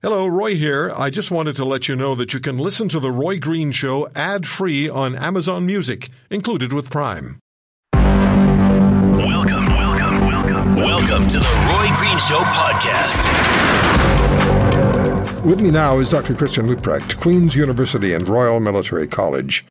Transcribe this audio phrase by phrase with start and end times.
[0.00, 0.92] Hello, Roy here.
[0.96, 3.72] I just wanted to let you know that you can listen to The Roy Green
[3.72, 7.40] Show ad free on Amazon Music, included with Prime.
[7.94, 10.76] Welcome, welcome, welcome.
[10.76, 13.24] Welcome to the Roy Green Show podcast.
[15.44, 16.36] With me now is Dr.
[16.36, 19.66] Christian Leuprecht, Queen's University and Royal Military College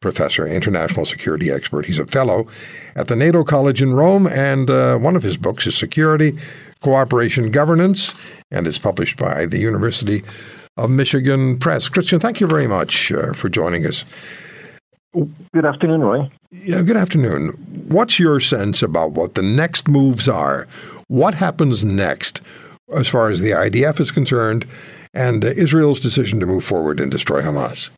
[0.00, 1.84] professor, international security expert.
[1.86, 2.46] He's a fellow
[2.94, 6.38] at the NATO College in Rome, and uh, one of his books is Security
[6.80, 8.14] Cooperation Governance,
[8.50, 10.22] and is published by the University
[10.76, 11.88] of Michigan Press.
[11.88, 14.04] Christian, thank you very much uh, for joining us.
[15.12, 16.30] Good afternoon, Roy.
[16.50, 17.48] Yeah, good afternoon.
[17.88, 20.68] What's your sense about what the next moves are?
[21.08, 22.40] What happens next
[22.94, 24.66] as far as the IDF is concerned
[25.14, 27.90] and uh, Israel's decision to move forward and destroy Hamas?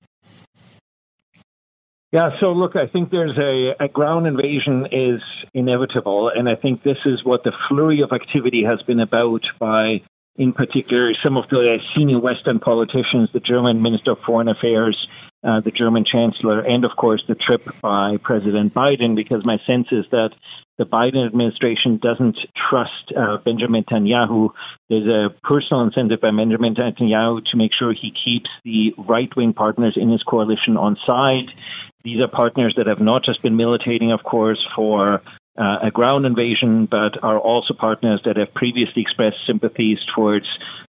[2.12, 5.22] Yeah, so look, I think there's a, a ground invasion is
[5.54, 10.02] inevitable, and I think this is what the flurry of activity has been about by,
[10.34, 15.06] in particular, some of the senior Western politicians, the German Minister of Foreign Affairs,
[15.44, 19.86] uh, the German Chancellor, and of course the trip by President Biden, because my sense
[19.92, 20.30] is that
[20.78, 24.50] the Biden administration doesn't trust uh, Benjamin Netanyahu.
[24.88, 29.52] There's a personal incentive by Benjamin Netanyahu to make sure he keeps the right wing
[29.52, 31.52] partners in his coalition on side.
[32.02, 35.22] These are partners that have not just been militating, of course, for
[35.60, 40.46] uh, a ground invasion, but are also partners that have previously expressed sympathies towards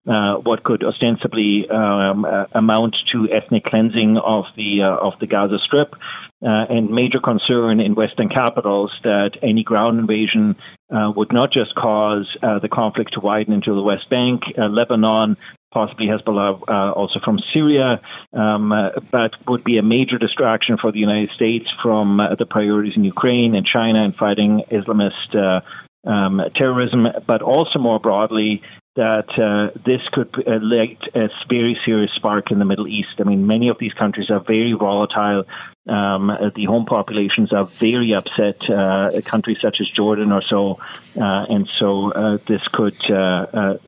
[0.07, 5.27] uh, what could ostensibly um, uh, amount to ethnic cleansing of the uh, of the
[5.27, 5.95] Gaza Strip,
[6.43, 10.55] uh, and major concern in Western capitals that any ground invasion
[10.91, 15.37] uh, would not just cause the conflict to widen into the West Bank, Lebanon,
[15.71, 18.01] possibly Hezbollah uh, also from Syria,
[18.33, 22.45] um, uh, but would be a major distraction for the United States from uh, the
[22.45, 25.61] priorities in Ukraine and China and fighting Islamist uh,
[26.05, 28.61] um, terrorism, but also more broadly
[28.95, 33.15] that uh, this could uh, light a very serious spark in the Middle East.
[33.19, 35.45] I mean, many of these countries are very volatile.
[35.87, 38.69] Um, the home populations are very upset.
[38.69, 40.77] Uh, countries such as Jordan or so,
[41.19, 43.79] uh, and so uh, this could the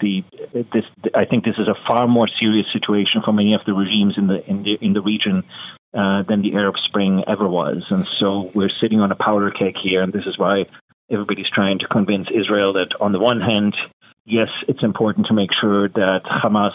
[0.00, 0.24] the
[0.72, 4.16] this I think this is a far more serious situation for many of the regimes
[4.16, 5.44] in the in the in the region
[5.92, 7.84] than the Arab Spring ever was.
[7.90, 10.66] And so we're sitting on a powder keg here, and this is why
[11.10, 13.76] everybody's trying to convince Israel that on the one hand,
[14.24, 16.74] yes, it's important to make sure that Hamas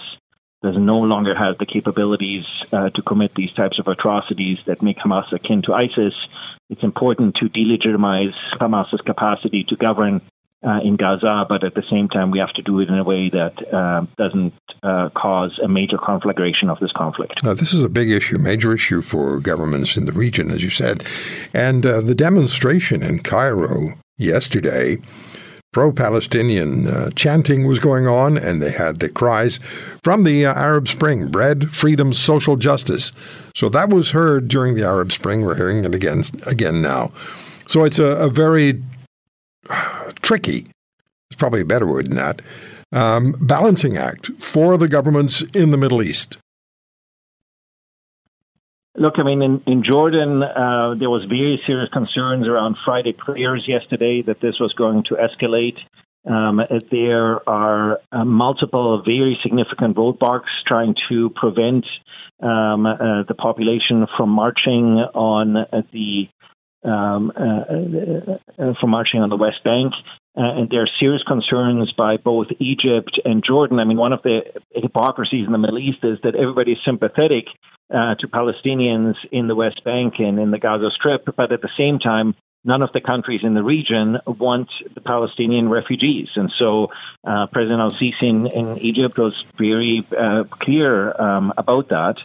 [0.62, 4.98] does no longer have the capabilities uh, to commit these types of atrocities that make
[4.98, 6.14] Hamas akin to ISIS.
[6.70, 10.22] It's important to delegitimize Hamas's capacity to govern
[10.64, 13.04] uh, in Gaza, but at the same time, we have to do it in a
[13.04, 14.54] way that uh, doesn't
[14.84, 17.44] uh, cause a major conflagration of this conflict.
[17.44, 21.04] This is a big issue, major issue for governments in the region, as you said.
[21.54, 24.98] And uh, the demonstration in Cairo yesterday
[25.72, 29.60] pro Palestinian uh, chanting was going on, and they had the cries
[30.04, 33.14] from the uh, Arab Spring bread, freedom, social justice.
[33.56, 35.42] So that was heard during the Arab Spring.
[35.42, 37.12] We're hearing it again, again now.
[37.68, 38.84] So it's a, a very
[39.70, 40.68] uh, tricky,
[41.30, 42.42] it's probably a better word than that,
[42.92, 46.38] um, balancing act for the governments in the Middle East.
[49.02, 53.66] Look, I mean, in, in Jordan, uh, there was very serious concerns around Friday prayers
[53.68, 55.80] yesterday that this was going to escalate.
[56.24, 61.88] Um, there are uh, multiple very significant roadblocks trying to prevent
[62.44, 66.28] um, uh, the population from marching on the
[66.88, 69.94] um, uh, uh, uh, from marching on the West Bank.
[70.36, 73.80] and there are serious concerns by both Egypt and Jordan.
[73.80, 74.42] I mean, one of the
[74.76, 77.46] hypocrisies in the Middle East is that everybody is sympathetic
[77.94, 81.70] uh, to Palestinians in the West Bank and in the Gaza Strip, but at the
[81.78, 86.30] same time, none of the countries in the region want the Palestinian refugees.
[86.36, 86.92] And so
[87.26, 92.18] uh, President al Sisi in, in, Egypt was very uh, clear um, about that.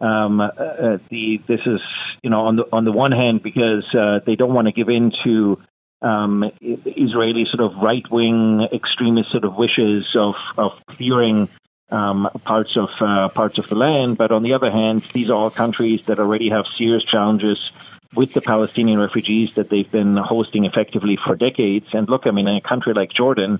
[0.00, 1.80] Um, uh, uh, the, this is,
[2.22, 4.88] you know, on the, on the one hand, because uh, they don't want to give
[4.88, 5.58] in to
[6.02, 11.48] um, Israeli sort of right wing extremist sort of wishes of, of clearing
[11.90, 14.16] um, parts of uh, parts of the land.
[14.16, 17.72] But on the other hand, these are all countries that already have serious challenges
[18.14, 21.86] with the Palestinian refugees that they've been hosting effectively for decades.
[21.92, 23.58] And look, I mean, in a country like Jordan,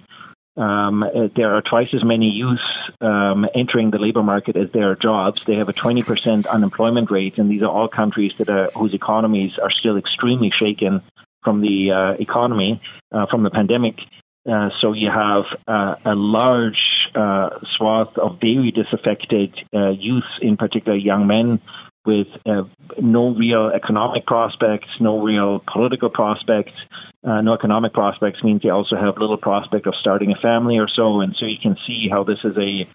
[0.56, 2.61] um, uh, there are twice as many youth
[3.00, 5.44] um, entering the labor market as there are jobs.
[5.44, 9.59] They have a 20% unemployment rate, and these are all countries that are, whose economies
[9.59, 11.03] are still extremely shaken
[11.43, 12.81] from the uh, economy,
[13.11, 13.99] uh, from the pandemic.
[14.46, 20.56] Uh, so you have uh, a large uh, swath of very disaffected uh, youth, in
[20.56, 21.61] particular young men,
[22.05, 22.64] with uh,
[22.99, 26.85] no real economic prospects, no real political prospects.
[27.26, 31.20] No economic prospects means they also have little prospect of starting a family or so.
[31.23, 32.87] And so you can see how this is a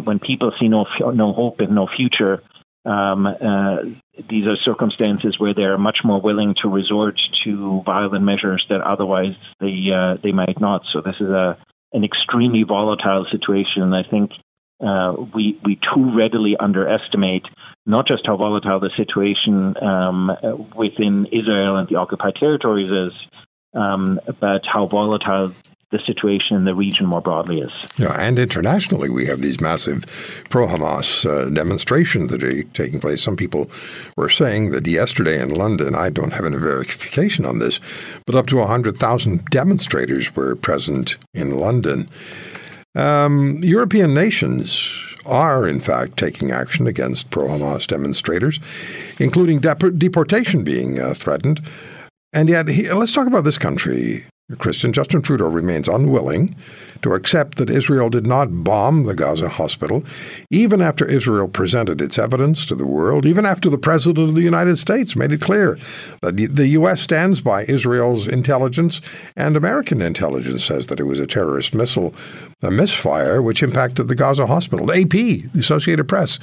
[0.00, 2.42] when people see no no hope and no future.
[2.84, 3.76] Um, uh,
[4.28, 9.34] these are circumstances where they're much more willing to resort to violent measures that otherwise
[9.60, 10.84] they uh, they might not.
[10.92, 11.58] So this is a
[11.92, 13.82] an extremely volatile situation.
[13.82, 14.32] And I think
[14.80, 17.46] uh, we we too readily underestimate
[17.86, 20.30] not just how volatile the situation um,
[20.74, 23.12] within Israel and the occupied territories is,
[23.74, 25.52] um, but how volatile
[25.90, 27.72] the situation in the region more broadly is.
[27.96, 30.04] Yeah, and internationally, we have these massive
[30.48, 33.22] pro Hamas uh, demonstrations that are taking place.
[33.22, 33.70] Some people
[34.16, 37.80] were saying that yesterday in London, I don't have any verification on this,
[38.24, 42.08] but up to 100,000 demonstrators were present in London.
[42.94, 48.60] Um, European nations are, in fact, taking action against pro Hamas demonstrators,
[49.18, 51.60] including dep- deportation being uh, threatened.
[52.32, 54.26] And yet, he, let's talk about this country.
[54.58, 56.56] Christian Justin Trudeau remains unwilling
[57.02, 60.04] to accept that Israel did not bomb the Gaza hospital,
[60.50, 64.42] even after Israel presented its evidence to the world, even after the President of the
[64.42, 65.78] United States made it clear
[66.20, 67.00] that the U.S.
[67.00, 69.00] stands by Israel's intelligence,
[69.36, 72.14] and American intelligence says that it was a terrorist missile,
[72.62, 74.90] a misfire, which impacted the Gaza hospital.
[74.92, 76.36] AP, the Associated Press,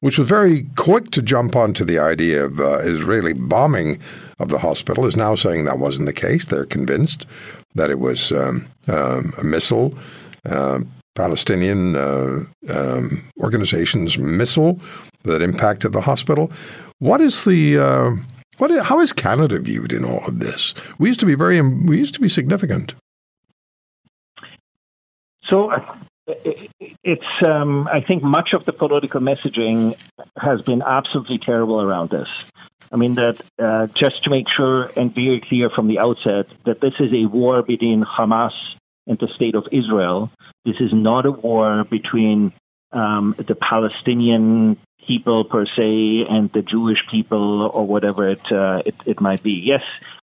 [0.00, 4.00] which was very quick to jump onto the idea of uh, Israeli bombing
[4.38, 6.46] of the hospital, is now saying that wasn't the case.
[6.46, 7.26] They're convinced
[7.74, 9.96] that it was um, um, a missile,
[10.44, 10.80] uh,
[11.14, 14.80] Palestinian uh, um, organization's missile
[15.22, 16.50] that impacted the hospital.
[16.98, 18.10] What is the uh,
[18.58, 18.70] what?
[18.70, 20.74] Is, how is Canada viewed in all of this?
[20.98, 22.94] We used to be very we used to be significant.
[25.50, 25.80] So uh,
[27.04, 29.96] it's um, I think much of the political messaging
[30.38, 32.50] has been absolutely terrible around this.
[32.92, 36.80] I mean that uh, just to make sure and very clear from the outset that
[36.80, 38.52] this is a war between Hamas
[39.06, 40.30] and the state of Israel.
[40.64, 42.52] This is not a war between
[42.92, 48.94] um, the Palestinian people per se and the Jewish people or whatever it, uh, it,
[49.04, 49.52] it might be.
[49.52, 49.82] Yes,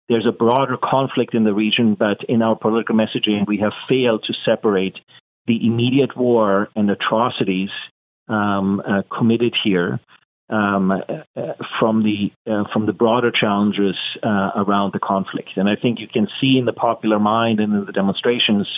[0.09, 4.25] there's a broader conflict in the region, but in our political messaging, we have failed
[4.25, 4.99] to separate
[5.47, 7.71] the immediate war and atrocities
[8.29, 10.01] um, uh, committed here
[10.51, 15.51] um, uh, from the uh, from the broader challenges uh, around the conflict.
[15.57, 18.69] And I think you can see in the popular mind and in the demonstrations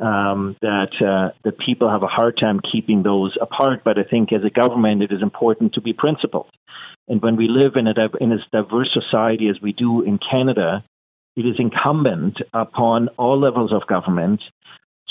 [0.00, 3.82] um, that uh, that people have a hard time keeping those apart.
[3.84, 6.50] But I think as a government, it is important to be principled.
[7.08, 10.84] And when we live in a in as diverse society as we do in Canada,
[11.36, 14.40] it is incumbent upon all levels of government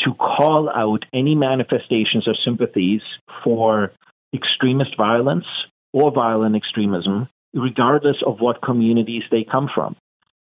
[0.03, 3.01] to call out any manifestations of sympathies
[3.44, 3.92] for
[4.33, 5.45] extremist violence
[5.93, 9.95] or violent extremism, regardless of what communities they come from.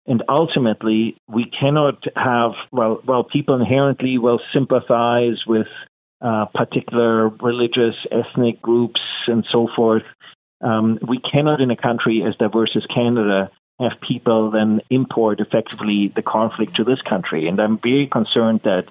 [0.06, 5.68] And ultimately, we cannot have, well, well people inherently will sympathize with
[6.22, 10.04] uh, particular religious, ethnic groups, and so forth.
[10.62, 16.12] Um, we cannot, in a country as diverse as Canada, have people then import effectively
[16.16, 17.48] the conflict to this country.
[17.48, 18.88] And I'm very concerned that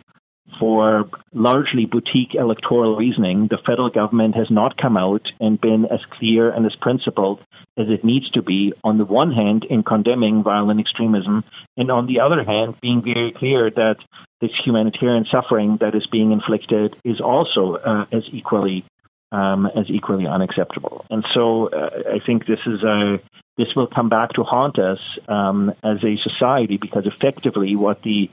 [0.58, 6.00] for largely boutique electoral reasoning, the federal government has not come out and been as
[6.10, 7.40] clear and as principled
[7.76, 11.44] as it needs to be, on the one hand, in condemning violent extremism,
[11.76, 13.98] and on the other hand, being very clear that
[14.40, 18.84] this humanitarian suffering that is being inflicted is also uh, as equally
[19.32, 21.04] um, as equally unacceptable.
[21.10, 23.20] And so uh, I think this is a
[23.56, 24.98] this will come back to haunt us
[25.28, 28.30] um, as a society because effectively what the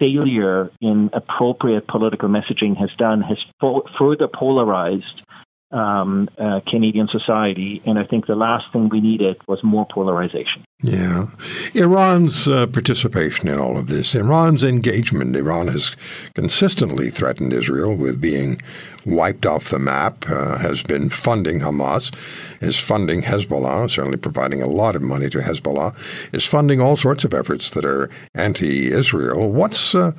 [0.00, 5.22] failure in appropriate political messaging has done has fo- further polarized
[5.70, 7.82] um, uh, Canadian society.
[7.84, 10.64] And I think the last thing we needed was more polarization.
[10.80, 11.26] Yeah.
[11.74, 15.90] Iran's uh, participation in all of this, Iran's engagement, Iran has
[16.34, 18.62] consistently threatened Israel with being
[19.04, 22.14] wiped off the map, uh, has been funding Hamas,
[22.62, 25.96] is funding Hezbollah, certainly providing a lot of money to Hezbollah,
[26.32, 29.50] is funding all sorts of efforts that are anti Israel.
[29.50, 30.12] What's, uh,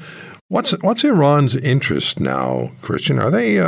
[0.50, 3.18] what's, what's Iran's interest now, Christian?
[3.18, 3.60] Are they.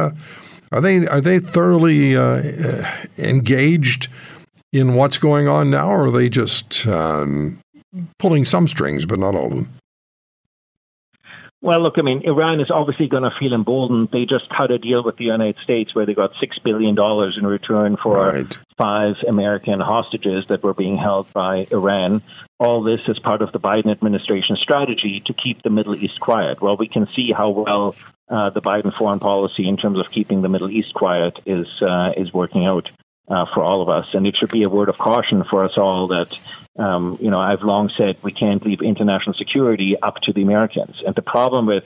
[0.72, 2.42] Are they are they thoroughly uh,
[3.18, 4.08] engaged
[4.72, 7.60] in what's going on now, or are they just um,
[8.20, 9.70] pulling some strings, but not all of them?
[11.64, 14.10] Well, look, I mean, Iran is obviously going to feel emboldened.
[14.12, 16.98] They just cut a deal with the United States where they got $6 billion
[17.38, 18.58] in return for right.
[18.78, 22.24] five American hostages that were being held by Iran.
[22.60, 26.62] All this is part of the Biden administration strategy to keep the Middle East quiet.
[26.62, 27.96] Well, we can see how well
[28.28, 32.14] uh, the Biden foreign policy in terms of keeping the Middle East quiet is, uh,
[32.18, 32.90] is working out.
[33.28, 34.08] uh, for all of us.
[34.14, 36.38] And it should be a word of caution for us all that,
[36.78, 41.02] um, you know, I've long said we can't leave international security up to the Americans.
[41.06, 41.84] And the problem with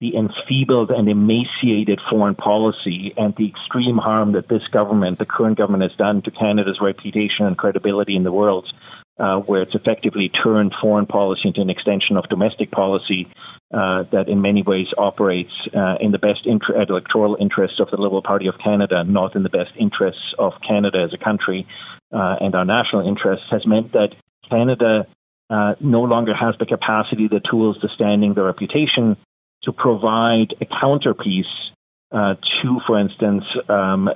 [0.00, 5.58] the enfeebled and emaciated foreign policy and the extreme harm that this government, the current
[5.58, 8.72] government, has done to Canada's reputation and credibility in the world,
[9.18, 13.28] uh, where it's effectively turned foreign policy into an extension of domestic policy
[13.72, 17.98] uh, that in many ways operates uh, in the best inter- electoral interests of the
[17.98, 21.66] Liberal Party of Canada, not in the best interests of Canada as a country
[22.12, 24.14] uh, and our national interests, has meant that
[24.48, 25.06] Canada
[25.48, 29.16] uh, no longer has the capacity, the tools, the standing, the reputation
[29.62, 31.70] to provide a counterpiece
[32.12, 34.10] uh, to, for instance, um,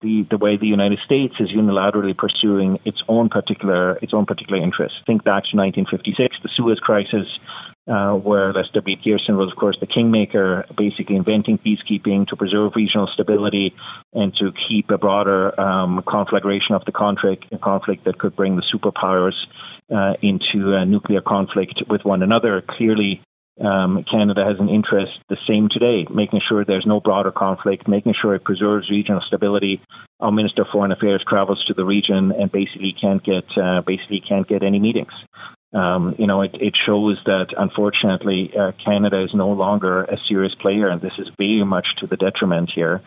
[0.00, 4.62] the the way the United States is unilaterally pursuing its own particular its own particular
[4.62, 4.98] interests.
[5.06, 7.26] Think back to 1956, the Suez Crisis,
[7.88, 8.96] uh, where Lester B.
[8.96, 13.74] Pearson was, of course, the kingmaker, basically inventing peacekeeping to preserve regional stability
[14.12, 18.56] and to keep a broader um, conflagration of the conflict, a conflict that could bring
[18.56, 19.34] the superpowers
[19.90, 22.60] uh, into a nuclear conflict with one another.
[22.60, 23.22] Clearly,
[23.60, 28.14] um, Canada has an interest the same today, making sure there's no broader conflict, making
[28.14, 29.80] sure it preserves regional stability.
[30.20, 34.20] Our Minister of Foreign Affairs travels to the region and basically can't get uh, basically
[34.20, 35.12] can't get any meetings.
[35.72, 40.54] Um, you know, it, it shows that unfortunately uh, Canada is no longer a serious
[40.54, 43.02] player, and this is very much to the detriment here.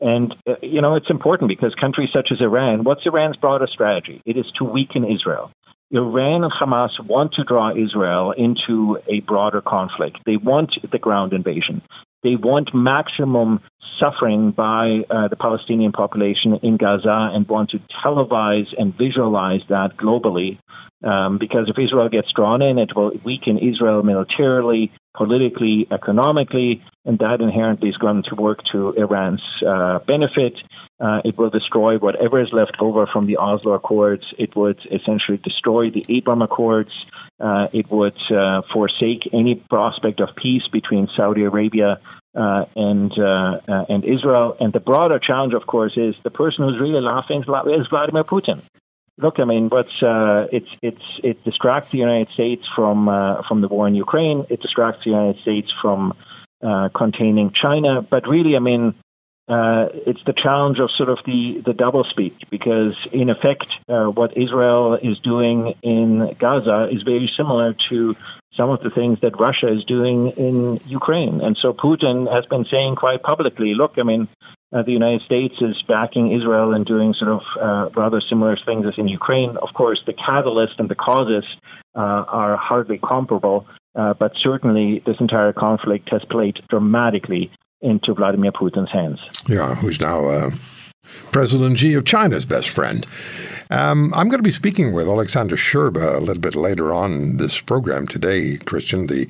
[0.00, 4.22] And, uh, you know, it's important because countries such as Iran, what's Iran's broader strategy?
[4.24, 5.50] It is to weaken Israel.
[5.90, 10.18] Iran and Hamas want to draw Israel into a broader conflict.
[10.24, 11.82] They want the ground invasion.
[12.22, 13.60] They want maximum
[14.00, 19.96] suffering by uh, the Palestinian population in Gaza and want to televise and visualize that
[19.96, 20.58] globally.
[21.04, 27.18] Um, because if Israel gets drawn in, it will weaken Israel militarily, politically, economically, and
[27.18, 30.54] that inherently is going to work to Iran's uh, benefit.
[30.98, 34.24] Uh, it will destroy whatever is left over from the Oslo Accords.
[34.38, 37.06] It would essentially destroy the Abraham Accords.
[37.38, 42.00] Uh, it would uh, forsake any prospect of peace between Saudi Arabia
[42.34, 44.56] uh, and uh, and Israel.
[44.58, 48.62] And the broader challenge, of course, is the person who's really laughing is Vladimir Putin.
[49.18, 53.68] Look, I mean, what's it's it's it distracts the United States from uh, from the
[53.68, 54.44] war in Ukraine.
[54.50, 56.12] It distracts the United States from
[56.62, 58.02] uh, containing China.
[58.02, 58.94] But really, I mean
[59.48, 64.06] uh, it's the challenge of sort of the, the double speak because in effect uh,
[64.06, 68.16] what Israel is doing in Gaza is very similar to
[68.54, 71.40] some of the things that Russia is doing in Ukraine.
[71.42, 74.28] And so Putin has been saying quite publicly, look, I mean,
[74.72, 78.86] uh, the United States is backing Israel and doing sort of uh, rather similar things
[78.86, 79.56] as in Ukraine.
[79.58, 81.44] Of course, the catalyst and the causes
[81.94, 87.50] uh, are hardly comparable, uh, but certainly this entire conflict has played dramatically
[87.86, 89.20] into Vladimir Putin's hands.
[89.48, 90.50] Yeah, who's now uh,
[91.32, 93.06] President Xi of China's best friend.
[93.70, 97.60] Um, I'm going to be speaking with Alexander Scherba a little bit later on this
[97.60, 99.26] program today, Christian, the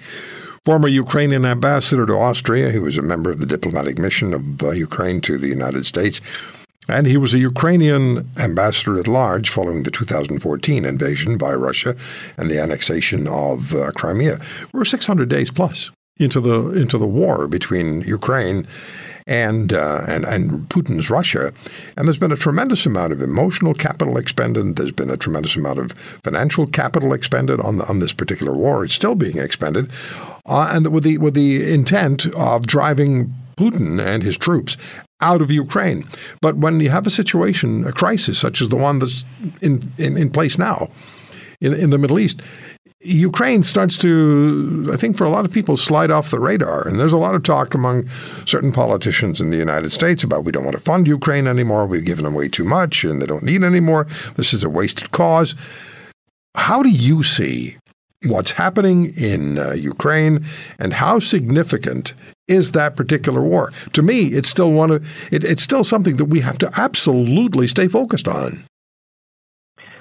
[0.65, 2.71] former Ukrainian ambassador to Austria.
[2.71, 6.21] He was a member of the diplomatic mission of uh, Ukraine to the United States.
[6.89, 11.97] And he was a Ukrainian ambassador at large following the 2014 invasion by Russia
[12.37, 14.39] and the annexation of uh, Crimea.
[14.73, 18.67] We're 600 days plus into the into the war between Ukraine
[19.27, 21.53] and uh, and and Putin's Russia,
[21.97, 24.77] and there's been a tremendous amount of emotional capital expended.
[24.77, 28.85] There's been a tremendous amount of financial capital expended on on this particular war.
[28.85, 29.91] It's still being expended,
[30.47, 34.77] uh, and with the with the intent of driving Putin and his troops
[35.21, 36.07] out of Ukraine.
[36.41, 39.25] But when you have a situation, a crisis such as the one that's
[39.61, 40.89] in in, in place now
[41.61, 42.41] in, in the Middle East,
[43.01, 46.89] Ukraine starts to, I think, for a lot of people, slide off the radar.
[46.89, 48.09] And there's a lot of talk among
[48.47, 51.87] certain politicians in the United States about we don't want to fund Ukraine anymore.
[51.87, 54.05] We've given them way too much and they don't need any more.
[54.37, 55.55] This is a wasted cause.
[56.55, 57.77] How do you see
[58.25, 60.45] what's happening in uh, Ukraine
[60.79, 62.15] and how significant
[62.49, 63.73] is that particular war?
[63.93, 67.69] To me, it's still one of it, it's still something that we have to absolutely
[67.69, 68.65] stay focused on.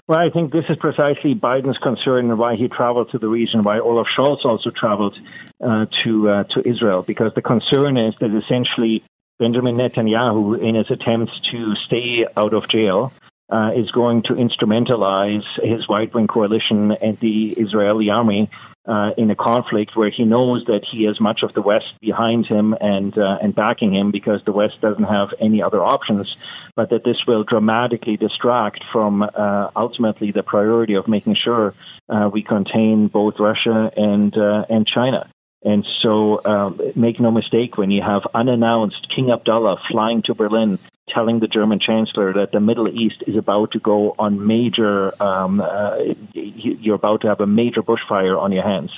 [0.07, 3.63] Well, I think this is precisely Biden's concern and why he traveled to the region,
[3.63, 5.17] why Olaf Scholz also traveled
[5.59, 9.03] uh, to uh, to Israel, because the concern is that essentially
[9.39, 13.11] Benjamin Netanyahu, in his attempts to stay out of jail,
[13.49, 18.49] uh, is going to instrumentalize his right wing coalition and the Israeli army
[18.87, 22.45] uh, in a conflict where he knows that he has much of the West behind
[22.45, 26.35] him and uh, and backing him because the West doesn't have any other options,
[26.75, 31.73] but that this will dramatically distract from uh, ultimately the priority of making sure
[32.09, 35.29] uh, we contain both Russia and uh, and China.
[35.63, 40.77] And so, make no mistake, when you have unannounced King Abdullah flying to Berlin,
[41.09, 45.61] telling the German Chancellor that the Middle East is about to go on major, um,
[45.61, 45.97] uh,
[46.33, 48.91] you're about to have a major bushfire on your hands.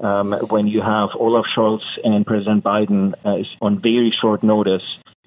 [0.00, 4.84] Um, when you have Olaf Scholz and President Biden uh, on very short notice,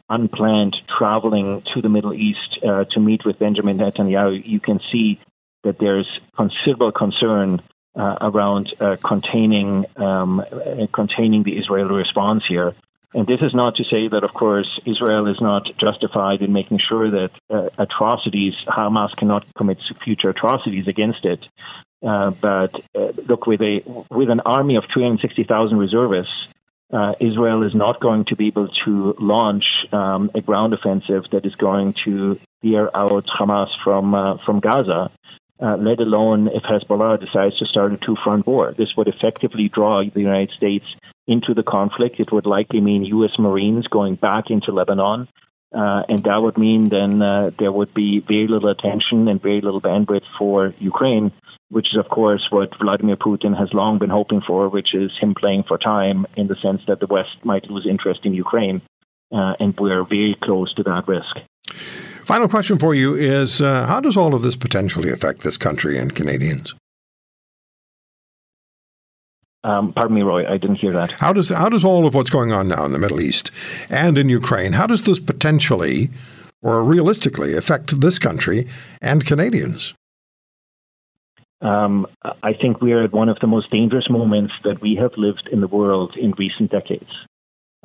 [0.10, 5.20] unplanned traveling to the Middle East uh, to meet with Benjamin Netanyahu, you can see
[5.63, 7.62] that there's considerable concern
[7.96, 12.75] uh, around uh, containing um, uh, containing the Israeli response here.
[13.16, 16.80] And this is not to say that, of course, Israel is not justified in making
[16.80, 21.48] sure that uh, atrocities, Hamas cannot commit future atrocities against it.
[22.06, 23.82] Uh, but uh, look, with a
[24.12, 26.48] with an army of 260,000 reservists,
[27.22, 31.56] Israel is not going to be able to launch um, a ground offensive that is
[31.56, 35.10] going to clear out Hamas from from Gaza
[35.62, 38.74] uh, let alone if Hezbollah decides to start a two front war.
[38.74, 40.86] This would effectively draw the United States
[41.28, 42.20] into the conflict.
[42.20, 43.38] It would likely mean U.S.
[43.40, 45.28] Marines going back into Lebanon.
[45.74, 49.62] Uh, and that would mean then uh, there would be very little attention and very
[49.62, 51.32] little bandwidth for Ukraine,
[51.70, 55.34] which is, of course, what Vladimir Putin has long been hoping for, which is him
[55.34, 58.82] playing for time in the sense that the West might lose interest in Ukraine.
[59.34, 61.36] Uh, and we're very close to that risk.
[62.25, 66.00] Final question for you is uh, How does all of this potentially affect this country
[66.00, 66.74] and Canadians?
[69.63, 71.12] Um, pardon me, Roy, I didn't hear that.
[71.12, 73.51] How does how does all of what's going on now in the Middle East
[73.89, 74.74] and in Ukraine?
[74.74, 76.10] How does this potentially
[76.63, 78.67] or realistically affect this country
[79.03, 79.94] and Canadians?
[81.62, 82.08] Um,
[82.41, 85.48] I think we are at one of the most dangerous moments that we have lived
[85.51, 87.12] in the world in recent decades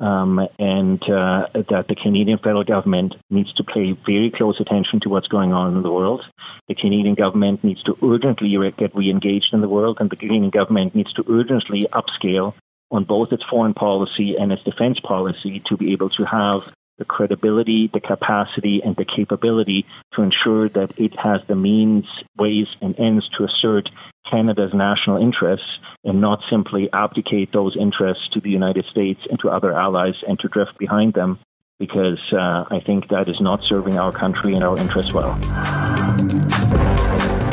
[0.01, 5.09] um, and uh, that the Canadian federal government needs to pay very close attention to
[5.09, 6.25] what's going on in the world.
[6.67, 10.95] The Canadian government needs to urgently get re-engaged in the world, and the Canadian government
[10.95, 12.55] needs to urgently upscale
[12.89, 17.05] on both its foreign policy and its defense policy to be able to have the
[17.05, 22.05] credibility, the capacity, and the capability to ensure that it has the means,
[22.37, 23.89] ways, and ends to assert
[24.29, 29.49] Canada's national interests and not simply abdicate those interests to the United States and to
[29.49, 31.39] other allies and to drift behind them
[31.79, 35.33] because uh, I think that is not serving our country and our interests well.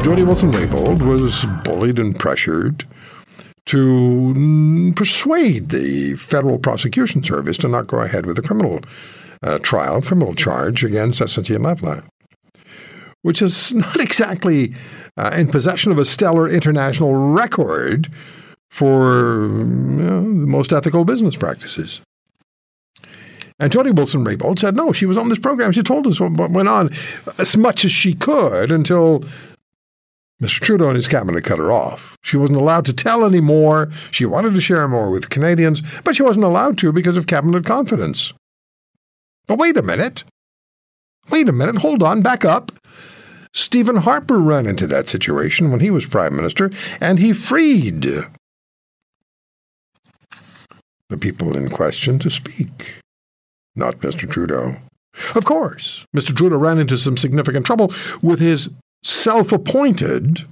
[0.03, 2.85] Jody Wilson-Raybould was bullied and pressured
[3.66, 8.81] to persuade the Federal Prosecution Service to not go ahead with a criminal
[9.42, 12.07] uh, trial, criminal charge against SNC-Lavalin,
[13.22, 14.74] which is not exactly
[15.16, 18.09] uh, in possession of a stellar international record
[18.70, 22.00] for you know, the most ethical business practices.
[23.61, 25.72] And Jody Wilson Raybould said no, she was on this program.
[25.72, 26.90] She told us what went on
[27.38, 29.24] as much as she could until
[30.40, 30.61] Mr.
[30.61, 32.16] Trudeau and his cabinet cut her off.
[32.22, 33.90] She wasn't allowed to tell any more.
[34.12, 37.64] She wanted to share more with Canadians, but she wasn't allowed to because of cabinet
[37.64, 38.33] confidence.
[39.48, 40.22] But wait a minute.
[41.31, 41.78] Wait a minute.
[41.78, 42.22] Hold on.
[42.22, 42.70] Back up.
[43.53, 48.03] Stephen Harper ran into that situation when he was Prime Minister, and he freed
[51.09, 52.97] the people in question to speak,
[53.75, 54.29] not Mr.
[54.31, 54.77] Trudeau.
[55.35, 56.37] Of course, Mr.
[56.37, 58.71] Trudeau ran into some significant trouble with his
[59.03, 60.45] self appointed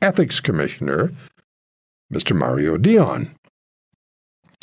[0.00, 1.12] ethics commissioner,
[2.12, 2.34] Mr.
[2.34, 3.30] Mario Dion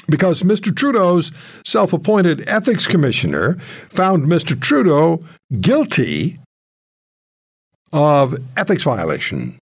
[0.07, 0.75] because Mr.
[0.75, 1.31] Trudeau's
[1.65, 4.59] self appointed ethics commissioner found Mr.
[4.59, 5.23] Trudeau
[5.61, 6.39] guilty
[7.95, 9.57] of ethics violations,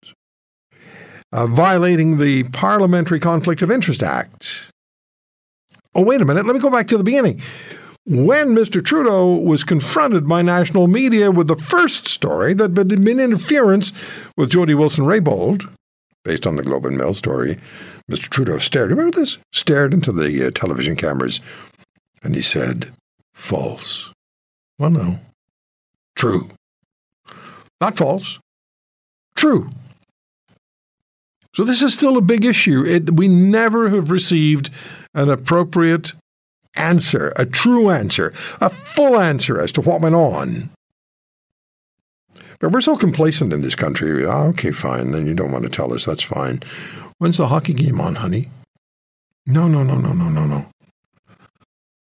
[1.33, 4.71] uh, violating the Parliamentary Conflict of Interest Act.
[5.95, 7.41] Oh, wait a minute, let me go back to the beginning.
[8.05, 8.85] When Mr.
[8.85, 13.91] Trudeau was confronted by national media with the first story that had been interference
[14.37, 15.67] with Jody Wilson Raybould,
[16.23, 17.57] based on the Globe and Mail story,
[18.11, 18.29] Mr.
[18.29, 18.91] Trudeau stared.
[18.91, 19.39] Remember this?
[19.53, 21.39] Stared into the uh, television cameras,
[22.21, 22.91] and he said,
[23.33, 24.11] "False."
[24.77, 25.19] Well, no,
[26.15, 26.49] true.
[27.81, 28.39] Not false.
[29.35, 29.69] True.
[31.55, 32.85] So this is still a big issue.
[32.85, 34.69] It, we never have received
[35.13, 36.13] an appropriate
[36.75, 40.69] answer, a true answer, a full answer as to what went on.
[42.59, 44.25] But we're so complacent in this country.
[44.25, 45.11] Oh, okay, fine.
[45.11, 46.05] Then you don't want to tell us.
[46.05, 46.61] That's fine.
[47.17, 48.49] When's the hockey game on, honey?
[49.45, 50.65] No, no, no, no, no, no, no.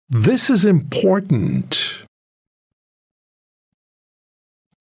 [0.09, 2.01] This is important.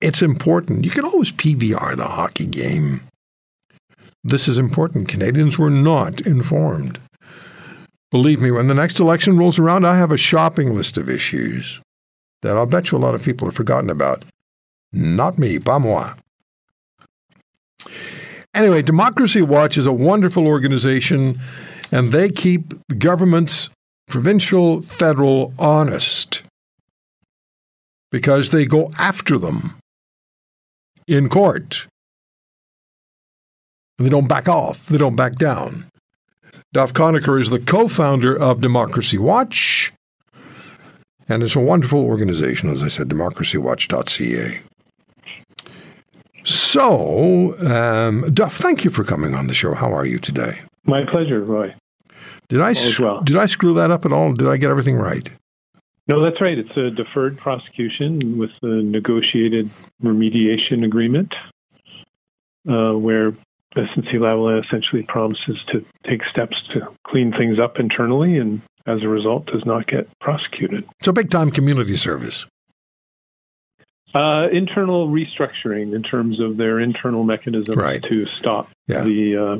[0.02, 0.84] It's important.
[0.84, 3.02] You can always PVR the hockey game.
[4.24, 5.06] This is important.
[5.06, 6.98] Canadians were not informed.
[8.10, 11.80] Believe me, when the next election rolls around, I have a shopping list of issues
[12.42, 14.24] that I'll bet you a lot of people have forgotten about.
[14.92, 16.14] Not me, pas moi.
[18.52, 21.38] Anyway, Democracy Watch is a wonderful organization.
[21.92, 23.68] and they keep governments,
[24.08, 26.42] provincial, federal, honest
[28.10, 29.78] because they go after them
[31.12, 31.86] in court.
[33.98, 35.86] They don't back off, they don't back down.
[36.72, 39.92] Duff Conacher is the co founder of Democracy Watch,
[41.28, 44.62] and it's a wonderful organization, as I said, democracywatch.ca.
[46.44, 49.74] So, um, Duff, thank you for coming on the show.
[49.74, 50.62] How are you today?
[50.84, 51.74] My pleasure, Roy.
[52.48, 53.20] Did I well.
[53.20, 54.32] did I screw that up at all?
[54.32, 55.30] Did I get everything right?
[56.08, 56.58] No, that's right.
[56.58, 59.70] It's a deferred prosecution with a negotiated
[60.02, 61.32] remediation agreement,
[62.68, 63.32] uh, where
[63.76, 69.46] SNC-Lavalin essentially promises to take steps to clean things up internally, and as a result,
[69.46, 70.84] does not get prosecuted.
[71.02, 72.46] So, big time community service.
[74.14, 78.02] Uh, internal restructuring in terms of their internal mechanisms right.
[78.02, 79.02] to stop yeah.
[79.04, 79.58] the uh,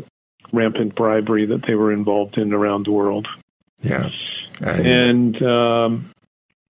[0.52, 3.26] rampant bribery that they were involved in around the world.
[3.80, 4.10] Yeah.
[4.60, 6.10] And, and um,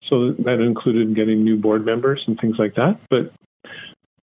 [0.08, 2.98] so that included getting new board members and things like that.
[3.08, 3.32] But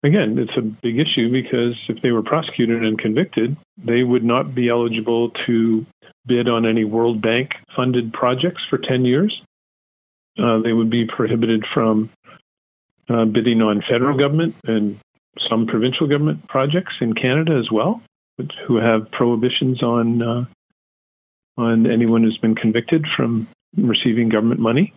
[0.03, 4.55] again, it's a big issue because if they were prosecuted and convicted, they would not
[4.55, 5.87] be eligible to
[6.27, 9.43] bid on any World Bank funded projects for 10 years.
[10.39, 12.11] Uh, they would be prohibited from
[13.09, 14.99] uh, bidding on federal government and
[15.49, 18.03] some provincial government projects in Canada as well,
[18.37, 20.45] which, who have prohibitions on uh,
[21.59, 24.95] on anyone who's been convicted from receiving government money.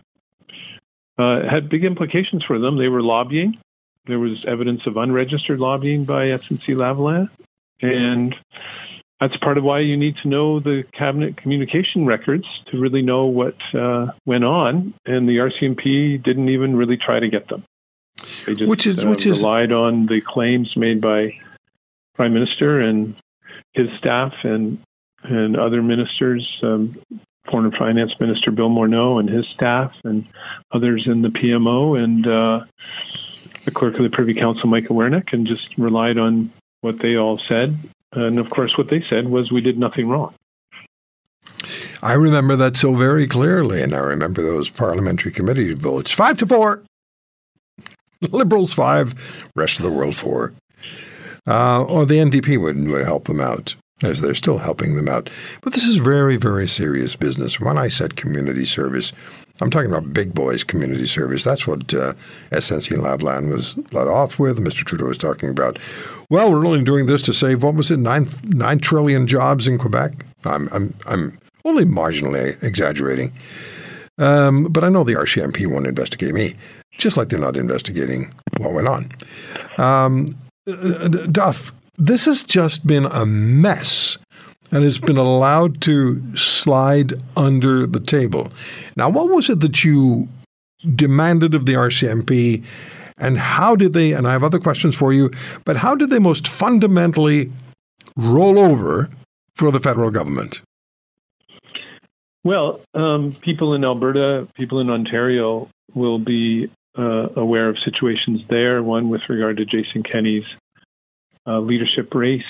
[1.18, 2.76] Uh, had big implications for them.
[2.76, 3.58] They were lobbying.
[4.06, 7.28] There was evidence of unregistered lobbying by SNC-Lavalin,
[7.80, 8.36] and
[9.20, 13.26] that's part of why you need to know the cabinet communication records to really know
[13.26, 14.94] what uh, went on.
[15.06, 17.64] And the RCMP didn't even really try to get them.
[18.44, 21.38] They just which is, uh, which relied on the claims made by
[22.14, 23.14] Prime Minister and
[23.72, 24.78] his staff and
[25.22, 26.96] and other ministers, um,
[27.46, 30.26] Foreign Finance Minister Bill Morneau and his staff, and
[30.72, 32.64] others in the PMO, and uh,
[33.64, 36.48] the Clerk of the Privy Council, Michael Wernick, and just relied on
[36.80, 37.76] what they all said.
[38.12, 40.34] And of course, what they said was we did nothing wrong.
[42.02, 46.46] I remember that so very clearly, and I remember those parliamentary committee votes five to
[46.46, 46.82] four.
[48.20, 50.52] Liberals five, rest of the world four.
[51.46, 55.30] Uh, or the NDP would, would help them out, as they're still helping them out.
[55.62, 57.60] But this is very, very serious business.
[57.60, 59.12] When I said community service,
[59.60, 61.44] I'm talking about big boys community service.
[61.44, 62.12] That's what uh,
[62.50, 64.58] SNC-Lavalin was let off with.
[64.58, 64.84] Mr.
[64.84, 65.78] Trudeau was talking about.
[66.28, 69.78] Well, we're only doing this to save what was it nine nine trillion jobs in
[69.78, 70.26] Quebec.
[70.44, 73.32] I'm I'm I'm only marginally exaggerating.
[74.18, 76.54] Um, but I know the RCMP won't investigate me
[76.98, 79.12] just like they're not investigating what went on.
[79.78, 80.28] Um,
[81.30, 84.18] Duff, this has just been a mess
[84.72, 88.50] and it's been allowed to slide under the table.
[88.96, 90.28] Now, what was it that you
[90.94, 92.64] demanded of the RCMP,
[93.16, 94.12] and how did they?
[94.12, 95.30] And I have other questions for you,
[95.64, 97.50] but how did they most fundamentally
[98.16, 99.08] roll over
[99.54, 100.62] for the federal government?
[102.44, 108.82] Well, um, people in Alberta, people in Ontario will be uh, aware of situations there.
[108.82, 110.46] One with regard to Jason Kenney's
[111.46, 112.44] uh, leadership race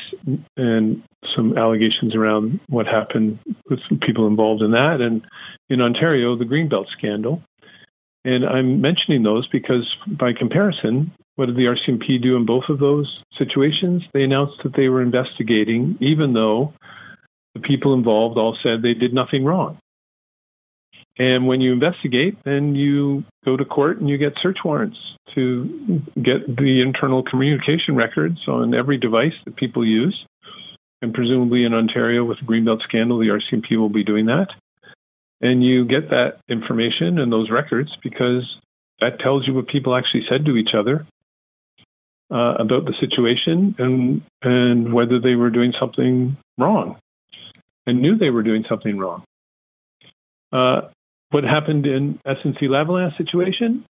[0.56, 1.02] and
[1.34, 5.00] some allegations around what happened with people involved in that.
[5.00, 5.26] And
[5.68, 7.42] in Ontario, the Greenbelt scandal.
[8.24, 12.78] And I'm mentioning those because, by comparison, what did the RCMP do in both of
[12.78, 14.02] those situations?
[14.12, 16.72] They announced that they were investigating, even though
[17.54, 19.78] the people involved all said they did nothing wrong.
[21.18, 24.98] And when you investigate, then you go to court and you get search warrants
[25.34, 30.26] to get the internal communication records on every device that people use.
[31.02, 34.48] And presumably in Ontario with the Greenbelt scandal, the RCMP will be doing that.
[35.40, 38.58] And you get that information and those records because
[39.00, 41.06] that tells you what people actually said to each other
[42.30, 46.98] uh, about the situation and and whether they were doing something wrong
[47.86, 49.22] and knew they were doing something wrong.
[50.50, 50.82] Uh,
[51.30, 53.84] what happened in SNC-Lavalin situation?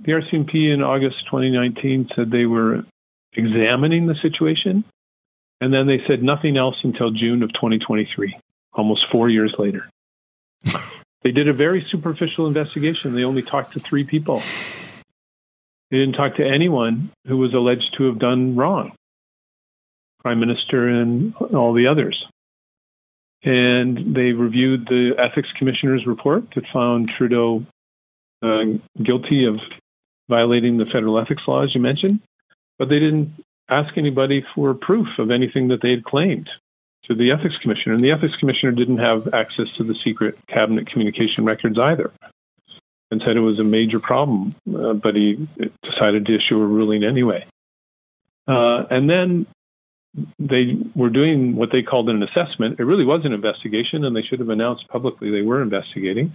[0.00, 2.84] The RCMP in August 2019 said they were
[3.34, 4.84] examining the situation,
[5.60, 8.36] and then they said nothing else until June of 2023,
[8.72, 9.88] almost four years later.
[11.22, 13.14] they did a very superficial investigation.
[13.14, 14.42] They only talked to three people.
[15.90, 18.92] They didn't talk to anyone who was alleged to have done wrong,
[20.20, 22.24] Prime Minister and all the others
[23.42, 27.64] and they reviewed the ethics commissioner's report that found Trudeau
[28.42, 28.64] uh,
[29.02, 29.60] guilty of
[30.28, 32.20] violating the federal ethics laws you mentioned,
[32.78, 33.32] but they didn't
[33.68, 36.48] ask anybody for proof of anything that they had claimed
[37.04, 40.86] to the ethics commissioner, and the ethics commissioner didn't have access to the secret cabinet
[40.86, 42.10] communication records either,
[43.10, 44.54] and said it was a major problem.
[44.74, 45.48] Uh, but he
[45.82, 47.44] decided to issue a ruling anyway.
[48.46, 49.46] Uh, and then
[50.38, 52.80] they were doing what they called an assessment.
[52.80, 56.34] It really was an investigation, and they should have announced publicly they were investigating.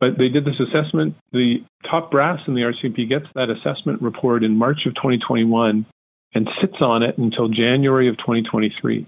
[0.00, 1.16] But they did this assessment.
[1.32, 5.86] The top brass in the RCMP gets that assessment report in March of 2021
[6.34, 9.06] and sits on it until January of 2023.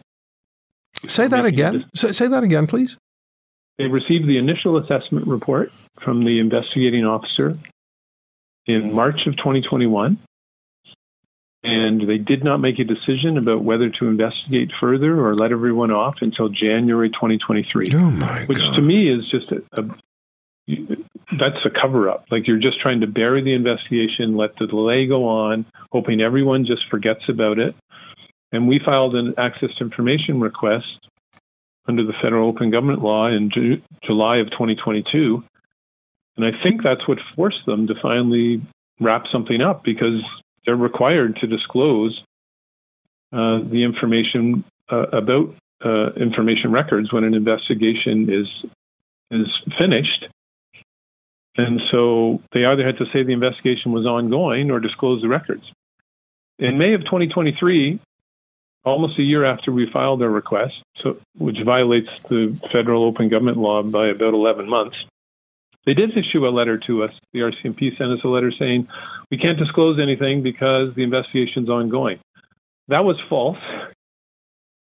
[1.06, 1.84] Say that again.
[1.94, 2.96] Say, say that again, please.
[3.78, 5.70] They received the initial assessment report
[6.00, 7.56] from the investigating officer
[8.66, 10.18] in March of 2021
[11.62, 15.92] and they did not make a decision about whether to investigate further or let everyone
[15.92, 17.88] off until January 2023.
[17.94, 18.76] Oh my which God.
[18.76, 19.84] to me is just a, a
[21.36, 22.26] that's a cover up.
[22.30, 26.64] Like you're just trying to bury the investigation, let the delay go on, hoping everyone
[26.64, 27.74] just forgets about it.
[28.52, 31.08] And we filed an access to information request
[31.86, 35.42] under the federal open government law in Ju- July of 2022.
[36.36, 38.60] And I think that's what forced them to finally
[39.00, 40.22] wrap something up because
[40.64, 42.22] they're required to disclose
[43.32, 48.48] uh, the information uh, about uh, information records when an investigation is
[49.30, 50.26] is finished.
[51.56, 55.70] And so they either had to say the investigation was ongoing or disclose the records.
[56.58, 58.00] In May of 2023,
[58.84, 63.58] almost a year after we filed our request, so which violates the federal open government
[63.58, 64.96] law by about 11 months,
[65.86, 67.12] they did issue a letter to us.
[67.32, 68.88] The RCMP sent us a letter saying
[69.30, 72.18] we can't disclose anything because the investigation's ongoing.
[72.88, 73.58] That was false.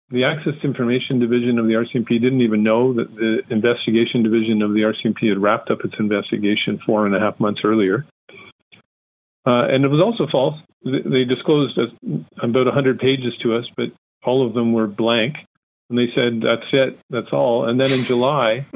[0.09, 4.61] The Access to Information Division of the RCMP didn't even know that the Investigation Division
[4.61, 8.05] of the RCMP had wrapped up its investigation four and a half months earlier.
[9.45, 10.55] Uh, and it was also false.
[10.83, 13.91] They disclosed about 100 pages to us, but
[14.23, 15.35] all of them were blank.
[15.89, 17.65] And they said, that's it, that's all.
[17.65, 18.65] And then in July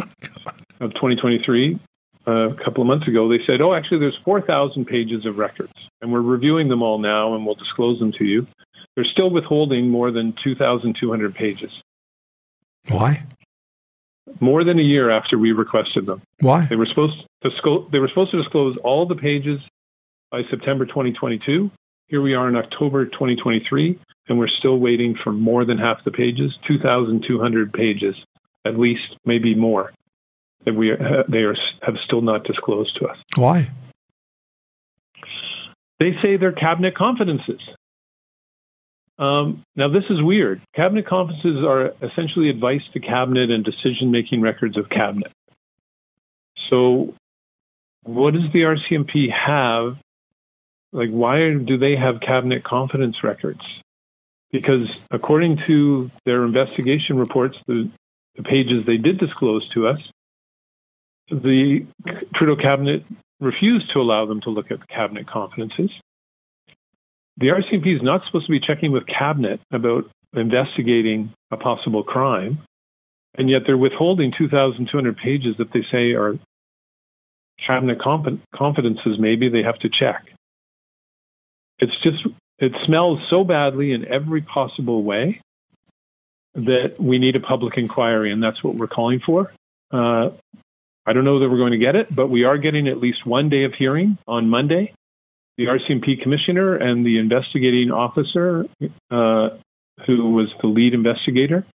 [0.80, 1.78] of 2023, uh,
[2.26, 6.12] a couple of months ago, they said, oh, actually, there's 4,000 pages of records, and
[6.12, 8.48] we're reviewing them all now, and we'll disclose them to you.
[8.96, 11.72] They're still withholding more than 2,200 pages.
[12.90, 13.24] Why?
[14.40, 16.22] More than a year after we requested them.
[16.40, 16.66] Why?
[16.66, 19.60] They were supposed to disclose, they were supposed to disclose all the pages
[20.30, 21.72] by September 2022.
[22.08, 26.12] Here we are in October 2023, and we're still waiting for more than half the
[26.12, 28.16] pages, 2,200 pages,
[28.66, 29.92] at least, maybe more
[30.66, 33.18] that we are, they are, have still not disclosed to us.
[33.36, 33.70] Why?
[36.00, 37.62] They say they're cabinet confidences.
[39.20, 40.62] Um, now, this is weird.
[40.76, 45.32] Cabinet confidences are essentially advice to cabinet and decision-making records of cabinet.
[46.70, 47.14] So,
[48.04, 49.98] what does the RCMP have?
[50.92, 53.62] Like, why do they have cabinet confidence records?
[54.52, 57.90] Because according to their investigation reports, the,
[58.36, 60.02] the pages they did disclose to us,
[61.32, 61.86] the
[62.36, 63.04] Trudeau cabinet
[63.40, 65.92] refused to allow them to look at cabinet confidences.
[67.38, 72.60] The RCMP is not supposed to be checking with cabinet about investigating a possible crime,
[73.36, 76.38] and yet they're withholding 2,200 pages that they say are
[77.58, 79.18] cabinet confidences.
[79.18, 80.32] Maybe they have to check.
[81.80, 82.28] It's just
[82.60, 85.42] it smells so badly in every possible way
[86.54, 89.52] that we need a public inquiry, and that's what we're calling for.
[89.90, 90.30] Uh,
[91.06, 93.26] I don't know that we're going to get it, but we are getting at least
[93.26, 94.94] one day of hearing on Monday.
[95.58, 98.66] The RCMP commissioner and the investigating officer,
[99.10, 99.50] uh,
[100.06, 101.66] who was the lead investigator,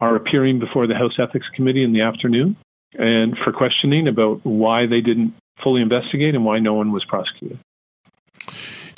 [0.00, 2.56] are appearing before the House Ethics Committee in the afternoon
[2.98, 7.58] and for questioning about why they didn't fully investigate and why no one was prosecuted.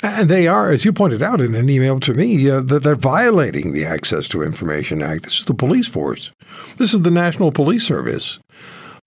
[0.01, 2.95] And they are, as you pointed out in an email to me, uh, that they're
[2.95, 5.23] violating the Access to Information Act.
[5.23, 6.31] This is the police force.
[6.77, 8.39] This is the National Police Service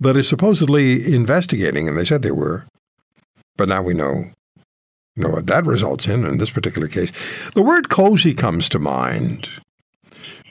[0.00, 2.66] that is supposedly investigating, and they said they were.
[3.56, 4.30] But now we know,
[5.14, 7.10] you know what that results in in this particular case.
[7.54, 9.48] The word cozy comes to mind.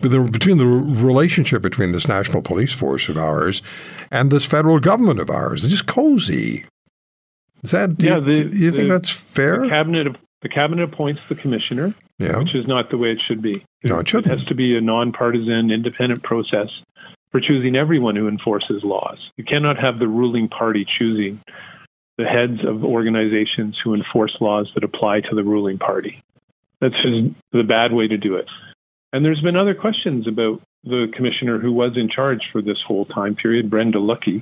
[0.01, 3.61] Between the relationship between this national police force of ours
[4.11, 6.65] and this federal government of ours, it's just cozy.
[7.63, 7.97] Is that?
[7.97, 9.61] Do yeah, you, the, do you the, think that's fair?
[9.61, 12.37] The cabinet, the cabinet appoints the commissioner, yeah.
[12.39, 13.63] which is not the way it should be.
[13.83, 14.13] No, it.
[14.13, 16.69] It has to be a nonpartisan, independent process
[17.35, 19.29] for choosing everyone who enforces laws.
[19.35, 21.41] You cannot have the ruling party choosing
[22.17, 26.21] the heads of organizations who enforce laws that apply to the ruling party.
[26.79, 28.47] That's just the bad way to do it.
[29.11, 33.03] And there's been other questions about the commissioner who was in charge for this whole
[33.03, 34.41] time period, Brenda Lucki.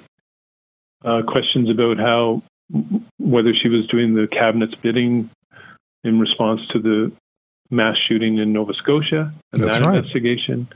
[1.03, 2.43] Uh, questions about how
[3.17, 5.31] whether she was doing the cabinet's bidding
[6.03, 7.11] in response to the
[7.71, 9.97] mass shooting in Nova Scotia and That's that right.
[9.97, 10.67] investigation.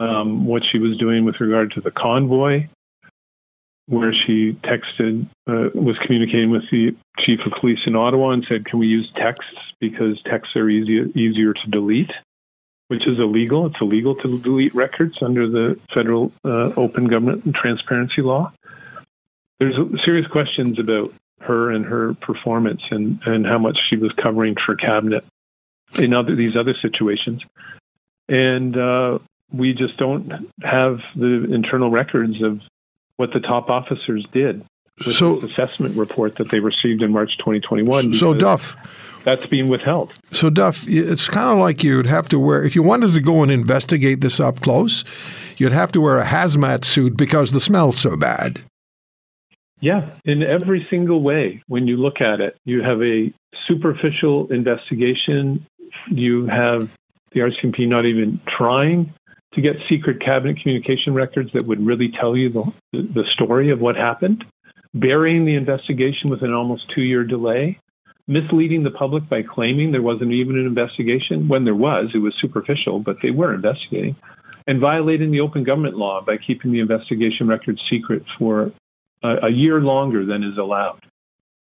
[0.00, 2.66] Um, what she was doing with regard to the convoy,
[3.86, 8.64] where she texted, uh, was communicating with the chief of police in Ottawa and said,
[8.64, 12.12] "Can we use texts because texts are easier easier to delete."
[12.88, 13.66] Which is illegal.
[13.66, 18.52] It's illegal to delete records under the federal uh, open government and transparency law.
[19.60, 24.56] There's serious questions about her and her performance and, and how much she was covering
[24.66, 25.24] for cabinet
[26.00, 27.42] in other these other situations.
[28.28, 29.20] And uh,
[29.52, 30.32] we just don't
[30.62, 32.60] have the internal records of
[33.16, 34.64] what the top officers did
[35.04, 38.14] with So- this assessment report that they received in March 2021.
[38.14, 38.76] So, Duff,
[39.24, 40.12] that's being withheld.
[40.30, 43.42] so Duff, it's kind of like you'd have to wear if you wanted to go
[43.42, 45.04] and investigate this up close,
[45.58, 48.60] you'd have to wear a hazmat suit because the smell's so bad.
[49.82, 53.32] Yeah, in every single way, when you look at it, you have a
[53.66, 55.64] superficial investigation.
[56.10, 56.90] You have
[57.32, 59.12] the RCMP not even trying
[59.52, 63.80] to get secret cabinet communication records that would really tell you the, the story of
[63.80, 64.44] what happened,
[64.94, 67.78] burying the investigation with an almost two year delay,
[68.28, 72.10] misleading the public by claiming there wasn't even an investigation when there was.
[72.14, 74.16] It was superficial, but they were investigating,
[74.66, 78.72] and violating the open government law by keeping the investigation records secret for
[79.22, 81.00] a, a year longer than is allowed,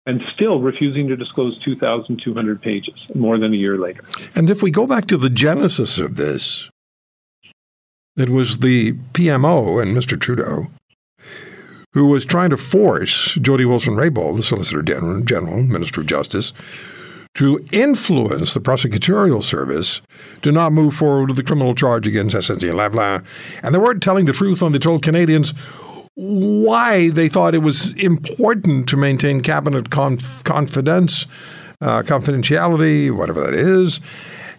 [0.06, 4.04] and still refusing to disclose 2,200 pages more than a year later.
[4.36, 6.70] And if we go back to the genesis of this,
[8.16, 10.20] it was the PMO and Mr.
[10.20, 10.68] Trudeau
[11.94, 16.52] who was trying to force Jody Wilson-Raybould, the Solicitor General, General, Minister of Justice,
[17.36, 20.02] to influence the prosecutorial service
[20.42, 23.26] to not move forward with the criminal charge against SNC Lavalin.
[23.64, 25.54] And they weren't telling the truth when they told Canadians
[26.16, 31.26] why they thought it was important to maintain cabinet conf- confidence,
[31.82, 34.00] uh, confidentiality, whatever that is,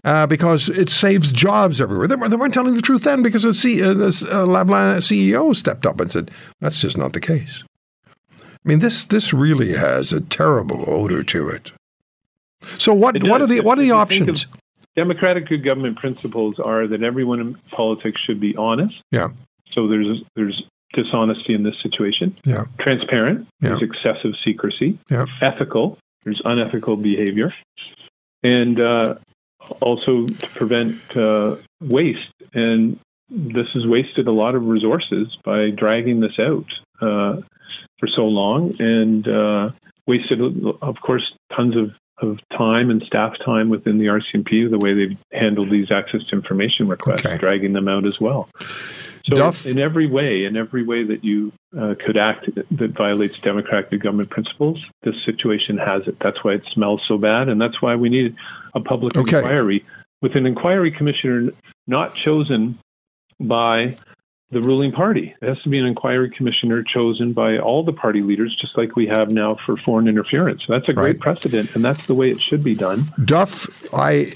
[0.05, 2.07] uh, because it saves jobs everywhere.
[2.07, 5.53] They, they weren't telling the truth then because the C- uh, the uh, Lavalin CEO
[5.55, 7.63] stepped up and said, that's just not the case.
[8.39, 11.71] I mean, this this really has a terrible odor to it.
[12.61, 14.47] So what what are the what are the you think of- options?
[14.95, 18.95] Democratic good government principles are that everyone in politics should be honest.
[19.11, 19.29] Yeah.
[19.71, 20.63] So there's there's
[20.93, 22.33] dishonesty in this situation.
[22.45, 22.63] Yeah.
[22.79, 23.45] Transparent.
[23.59, 23.69] Yeah.
[23.69, 24.97] There's excessive secrecy.
[25.11, 25.25] Yeah.
[25.41, 25.97] Ethical.
[26.23, 27.53] There's unethical behavior,
[28.41, 29.15] and uh,
[29.81, 32.31] also to prevent uh, waste.
[32.53, 32.99] And
[33.29, 36.65] this has wasted a lot of resources by dragging this out
[37.01, 37.41] uh,
[37.99, 39.71] for so long, and uh,
[40.07, 40.41] wasted,
[40.81, 45.17] of course, tons of of time and staff time within the RCMP, the way they've
[45.33, 47.37] handled these access to information requests, Okay.
[47.37, 48.47] dragging them out as well.
[49.25, 53.37] So, Duff- in every way, in every way that you uh, could act that, violates
[53.39, 56.17] democratic government principles, this situation has it.
[56.19, 58.35] That's why it smells so bad, and that's why we need
[58.73, 59.37] a public Okay.
[59.37, 59.83] inquiry
[60.21, 61.51] with an inquiry commissioner
[61.87, 62.77] not chosen
[63.39, 63.95] by
[64.51, 65.35] the ruling party.
[65.41, 68.95] It has to be an inquiry commissioner chosen by all the party leaders, just like
[68.95, 70.63] we have now for foreign interference.
[70.67, 71.19] That's a great Right.
[71.19, 73.01] precedent, and that's the way it should be done.
[73.25, 74.31] Duff, I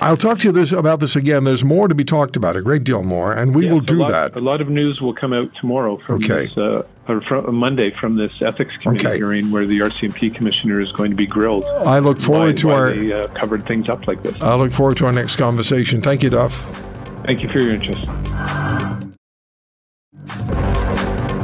[0.00, 1.44] I'll talk to you this about this again.
[1.44, 3.82] There's more to be talked about, a great deal more, and we Yes, will a
[3.82, 4.36] do lot, that.
[4.36, 6.46] A lot of news will come out tomorrow from Okay.
[6.46, 9.16] this, uh, or from Monday from this ethics committee Okay.
[9.18, 11.64] hearing where the RCMP commissioner is going to be grilled.
[11.84, 14.40] I look forward why, to why our they, uh, covered things up like this.
[14.40, 16.00] I look forward to our next conversation.
[16.00, 16.54] Thank you, Duff.
[17.26, 18.04] Thank you for your interest.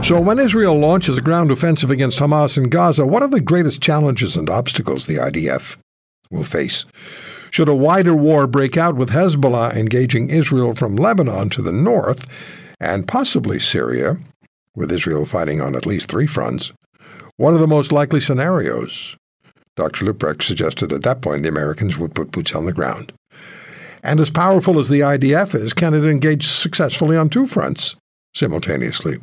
[0.07, 3.83] So, when Israel launches a ground offensive against Hamas in Gaza, what are the greatest
[3.83, 5.77] challenges and obstacles the IDF
[6.31, 6.85] will face?
[7.51, 12.27] Should a wider war break out with Hezbollah engaging Israel from Lebanon to the north
[12.79, 14.19] and possibly Syria,
[14.75, 16.73] with Israel fighting on at least three fronts,
[17.37, 19.17] what are the most likely scenarios?
[19.77, 20.05] Dr.
[20.05, 23.13] Leuprecht suggested at that point the Americans would put boots on the ground.
[24.03, 27.97] And as powerful as the IDF is, can it engage successfully on two fronts
[28.35, 29.19] simultaneously?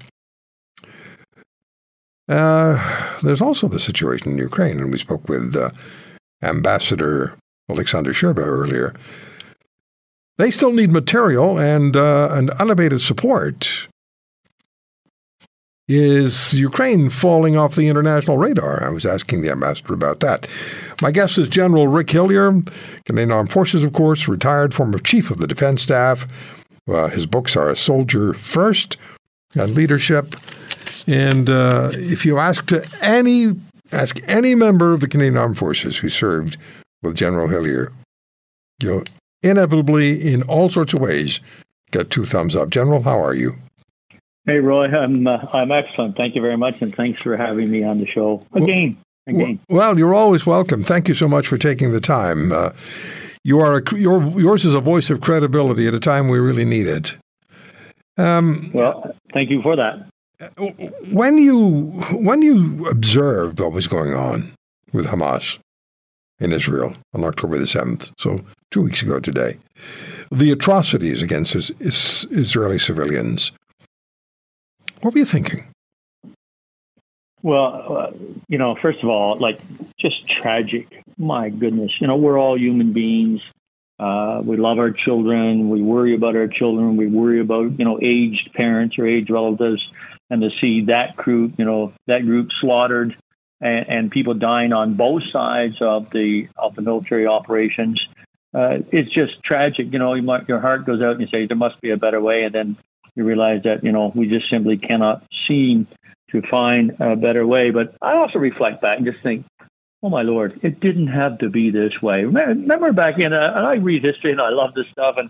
[2.30, 5.72] Uh, there's also the situation in Ukraine, and we spoke with uh,
[6.44, 7.36] Ambassador
[7.70, 8.94] Alexander Scherba earlier.
[10.38, 12.28] They still need material and uh,
[12.60, 13.88] unabated support.
[15.88, 18.84] Is Ukraine falling off the international radar?
[18.84, 20.46] I was asking the ambassador about that.
[21.02, 22.62] My guest is General Rick Hillier,
[23.06, 26.28] Canadian Armed Forces, of course, retired former chief of the defense staff.
[26.90, 28.98] Uh, his books are A Soldier First
[29.56, 30.36] and Leadership.
[31.08, 33.54] And uh, if you ask to any
[33.94, 36.58] ask any member of the Canadian Armed Forces who served
[37.02, 37.92] with General Hillier,
[38.82, 39.04] you'll
[39.44, 41.42] inevitably, in all sorts of ways,
[41.92, 42.70] get two thumbs up.
[42.70, 43.56] General, how are you?
[44.46, 46.16] Hey, Roy, I'm uh, I'm excellent.
[46.16, 48.98] Thank you very much, and thanks for having me on the show again.
[49.28, 50.84] Again, Well, you're always welcome.
[50.84, 52.54] Thank you so much for taking the time.
[52.54, 52.72] Uh,
[53.44, 56.64] you are a, your, yours is a voice of credibility at a time we really
[56.64, 57.18] need it.
[58.18, 60.08] Um, well, thank you for that.
[61.12, 64.54] When you when you observed what was going on
[64.94, 65.58] with Hamas
[66.40, 69.58] in Israel on October the seventh, so two weeks ago today,
[70.32, 73.52] the atrocities against is, is Israeli civilians,
[75.02, 75.66] what were you thinking?
[77.44, 78.12] Well, uh,
[78.48, 79.60] you know, first of all, like
[80.00, 81.02] just tragic.
[81.18, 83.42] My goodness, you know, we're all human beings.
[84.00, 85.70] Uh, we love our children.
[85.70, 86.98] We worry about our children.
[86.98, 89.88] We worry about you know aged parents or aged relatives
[90.30, 93.16] and to see that group, you know, that group slaughtered
[93.62, 98.06] and, and people dying on both sides of the of the military operations.
[98.54, 99.92] Uh, it's just tragic.
[99.92, 101.98] You know, you might, your heart goes out and you say there must be a
[101.98, 102.78] better way, and then
[103.16, 105.88] you realize that you know we just simply cannot seem
[106.32, 107.72] to find a better way.
[107.72, 109.46] But I also reflect back and just think,
[110.04, 112.26] oh my lord, it didn't have to be this way.
[112.26, 115.30] Remember back in, uh, and I read history and I love this stuff, and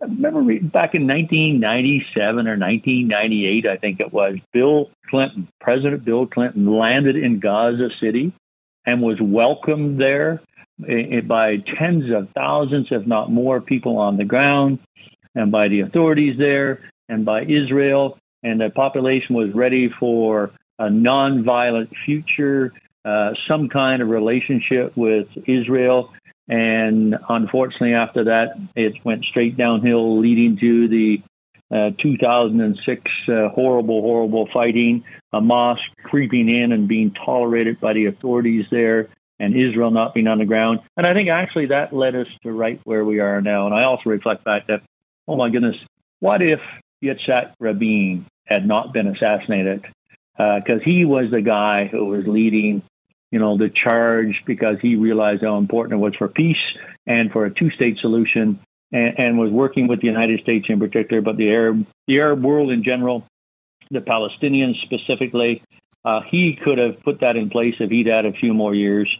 [0.00, 6.66] remember back in 1997 or 1998, I think it was, Bill Clinton, President Bill Clinton,
[6.66, 8.32] landed in Gaza City
[8.86, 10.40] and was welcomed there
[11.26, 14.78] by tens of thousands, if not more, people on the ground,
[15.34, 18.18] and by the authorities there, and by Israel.
[18.42, 22.72] And the population was ready for a nonviolent future,
[23.04, 26.12] uh, some kind of relationship with Israel.
[26.50, 31.22] And unfortunately, after that, it went straight downhill, leading to the
[31.70, 38.66] uh, 2006 uh, horrible, horrible fighting, Hamas creeping in and being tolerated by the authorities
[38.72, 39.06] there,
[39.38, 40.80] and Israel not being on the ground.
[40.96, 43.66] And I think actually that led us to right where we are now.
[43.66, 44.82] And I also reflect back that,
[45.28, 45.76] oh my goodness,
[46.18, 46.60] what if
[47.00, 49.86] Yitzhak Rabin had not been assassinated?
[50.36, 52.82] Because uh, he was the guy who was leading
[53.30, 56.60] you know, the charge because he realized how important it was for peace
[57.06, 58.58] and for a two-state solution,
[58.92, 62.42] and, and was working with the United States in particular, but the Arab, the Arab
[62.42, 63.24] world in general,
[63.90, 65.62] the Palestinians specifically.
[66.04, 69.14] Uh, he could have put that in place if he'd had a few more years,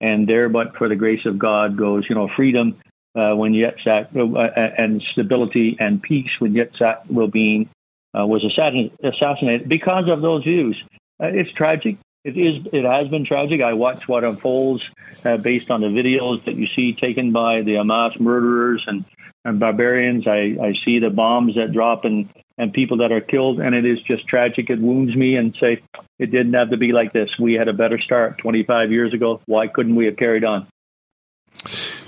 [0.00, 2.76] and there, but for the grace of God, goes you know freedom
[3.14, 7.68] uh, when Yitzhak uh, uh and stability and peace when Yitzhak Rabin
[8.16, 10.82] uh, was assassinated because of those views.
[11.22, 11.96] Uh, it's tragic
[12.26, 12.66] it is.
[12.72, 13.60] It has been tragic.
[13.60, 14.82] I watch what unfolds
[15.24, 19.04] uh, based on the videos that you see taken by the Hamas murderers and,
[19.44, 20.26] and barbarians.
[20.26, 23.84] I, I see the bombs that drop and and people that are killed, and it
[23.84, 24.70] is just tragic.
[24.70, 25.82] It wounds me and say
[26.18, 27.30] it didn't have to be like this.
[27.38, 29.42] We had a better start 25 years ago.
[29.44, 30.66] Why couldn't we have carried on?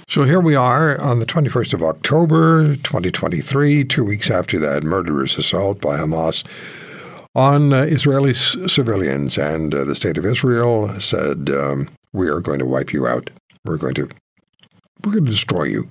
[0.08, 5.36] So here we are on the 21st of October, 2023, two weeks after that murderous
[5.36, 6.87] assault by Hamas
[7.38, 12.58] on uh, Israeli civilians, and uh, the state of Israel said, um, "We are going
[12.58, 13.30] to wipe you out.
[13.64, 14.08] We're going to
[15.04, 15.88] we're going to destroy you."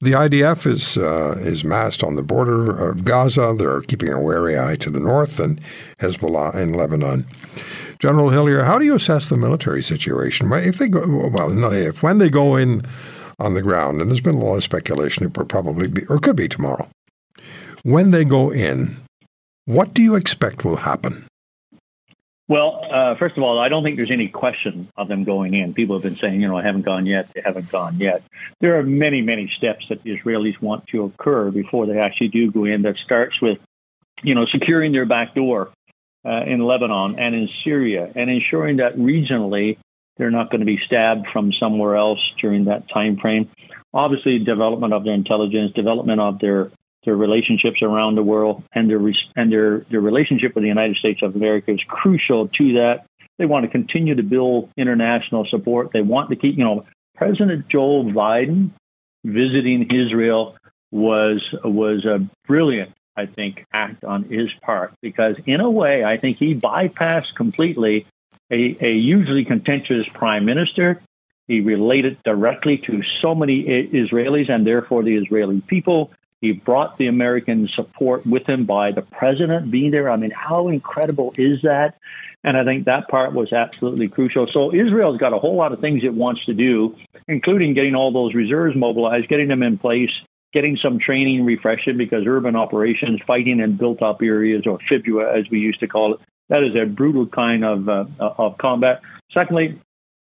[0.00, 3.56] The IDF is uh, is massed on the border of Gaza.
[3.58, 5.60] They're keeping a wary eye to the north and
[5.98, 7.26] Hezbollah in Lebanon.
[7.98, 10.52] General Hillier, how do you assess the military situation?
[10.52, 12.82] If they go, well, not if, when they go in
[13.40, 16.18] on the ground, and there's been a lot of speculation it will probably be, or
[16.18, 16.88] could be tomorrow.
[17.82, 18.96] When they go in,
[19.66, 21.26] what do you expect will happen?
[22.48, 25.74] Well, uh, first of all, I don't think there's any question of them going in.
[25.74, 28.22] People have been saying, you know, I haven't gone yet, they haven't gone yet.
[28.60, 32.52] There are many, many steps that the Israelis want to occur before they actually do
[32.52, 32.82] go in.
[32.82, 33.58] That starts with,
[34.22, 35.70] you know, securing their back door
[36.24, 39.78] uh, in Lebanon and in Syria and ensuring that regionally
[40.16, 43.50] they're not going to be stabbed from somewhere else during that time frame.
[43.92, 46.70] Obviously, development of their intelligence, development of their
[47.06, 49.00] their relationships around the world, and their
[49.34, 53.06] and their their relationship with the United States of America is crucial to that.
[53.38, 55.92] They want to continue to build international support.
[55.92, 56.84] They want to keep, you know,
[57.16, 58.70] President Joe Biden
[59.24, 60.56] visiting Israel
[60.90, 66.16] was was a brilliant, I think, act on his part because in a way, I
[66.16, 68.06] think he bypassed completely
[68.50, 71.00] a, a hugely contentious prime minister.
[71.48, 76.12] He related directly to so many Israelis and therefore the Israeli people.
[76.46, 80.08] He brought the American support with him by the president being there.
[80.08, 81.98] I mean, how incredible is that?
[82.44, 84.46] And I think that part was absolutely crucial.
[84.46, 86.94] So Israel's got a whole lot of things it wants to do,
[87.26, 90.12] including getting all those reserves mobilized, getting them in place,
[90.52, 95.50] getting some training refreshing because urban operations, fighting in built up areas or FIBUA as
[95.50, 99.02] we used to call it, that is a brutal kind of, uh, of combat.
[99.32, 99.80] Secondly,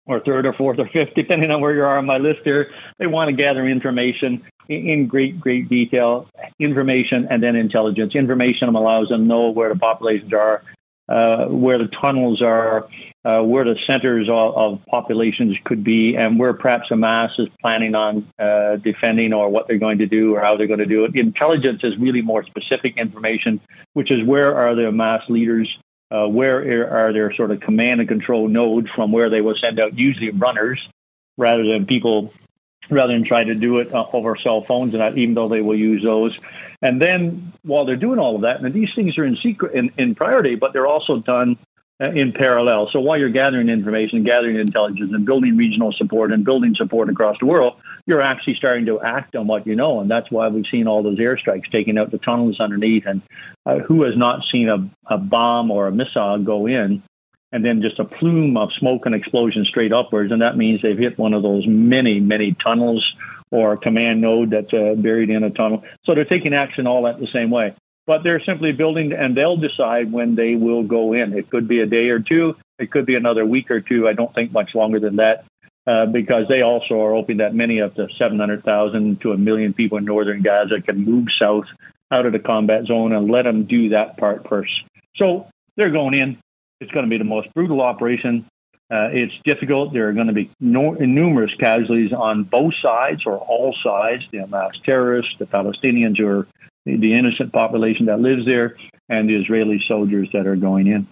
[0.08, 2.70] or third or fourth or fifth, depending on where you are on my list here.
[2.98, 6.28] They want to gather information in great, great detail,
[6.58, 8.14] information and then intelligence.
[8.14, 10.62] Information allows them to know where the populations are,
[11.08, 12.88] uh, where the tunnels are,
[13.24, 17.94] uh, where the centers of, of, populations could be, and where perhaps Hamas is planning
[17.94, 21.04] on uh, defending or what they're going to do or how they're going to do
[21.04, 21.14] it.
[21.16, 23.60] Intelligence is really more specific information,
[23.94, 25.78] which is where are the Hamas leaders,
[26.10, 29.78] uh, where are their sort of command and control nodes from where they will send
[29.78, 30.80] out usually runners
[31.36, 32.32] rather than people
[32.90, 35.76] rather than try to do it uh, over cell phones, and even though they will
[35.76, 36.36] use those.
[36.80, 39.92] And then while they're doing all of that, and these things are in secret in,
[39.98, 41.58] in priority, but they're also done
[42.00, 42.88] in parallel.
[42.92, 47.36] So while you're gathering information, gathering intelligence, and building regional support and building support across
[47.40, 47.74] the world,
[48.06, 51.02] you're actually starting to act on what you know, and that's why we've seen all
[51.02, 53.04] those airstrikes taking out the tunnels underneath.
[53.06, 53.22] And
[53.66, 57.02] uh, who has not seen a, a bomb or a missile go in?
[57.50, 60.30] and then just a plume of smoke and explosion straight upwards.
[60.32, 63.14] And that means they've hit one of those many, many tunnels
[63.50, 65.82] or command node that's uh, buried in a tunnel.
[66.04, 67.74] So they're taking action all at the same way
[68.08, 71.34] but they're simply building and they'll decide when they will go in.
[71.34, 72.56] It could be a day or two.
[72.78, 74.08] It could be another week or two.
[74.08, 75.44] I don't think much longer than that
[75.86, 79.98] uh, because they also are hoping that many of the 700,000 to a million people
[79.98, 81.66] in northern Gaza can move south
[82.10, 84.72] out of the combat zone and let them do that part first.
[85.16, 85.46] So
[85.76, 86.38] they're going in.
[86.80, 88.46] It's going to be the most brutal operation.
[88.90, 89.92] Uh, it's difficult.
[89.92, 94.38] There are going to be no, numerous casualties on both sides or all sides, the
[94.38, 96.46] Hamas terrorists, the Palestinians who are
[96.96, 98.76] the innocent population that lives there
[99.08, 101.06] and the Israeli soldiers that are going in.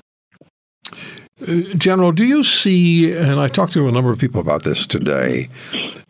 [1.42, 4.86] Uh, General, do you see, and I talked to a number of people about this
[4.86, 5.50] today,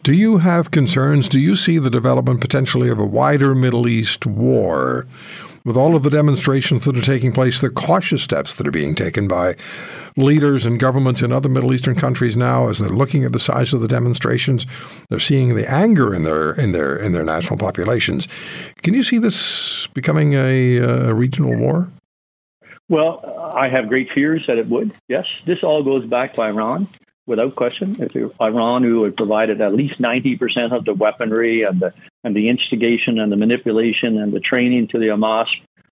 [0.05, 1.29] do you have concerns?
[1.29, 5.07] Do you see the development potentially of a wider Middle East war
[5.67, 8.95] with all of the demonstrations that are taking place, the cautious steps that are being
[8.95, 9.57] taken by
[10.17, 13.75] leaders and governments in other Middle Eastern countries now, as they're looking at the size
[13.75, 14.64] of the demonstrations,
[15.11, 18.29] they're seeing the anger in their in their in their national populations.
[18.83, 21.89] Can you see this becoming a, a regional war?
[22.89, 24.93] Well, I have great fears that it would.
[25.09, 26.87] Yes, this all goes back to Iran
[27.27, 27.97] without question.
[27.99, 31.93] If Iran, who had provided at least 90% of the weaponry and the,
[32.24, 35.49] and the instigation and the manipulation and the training to the Hamas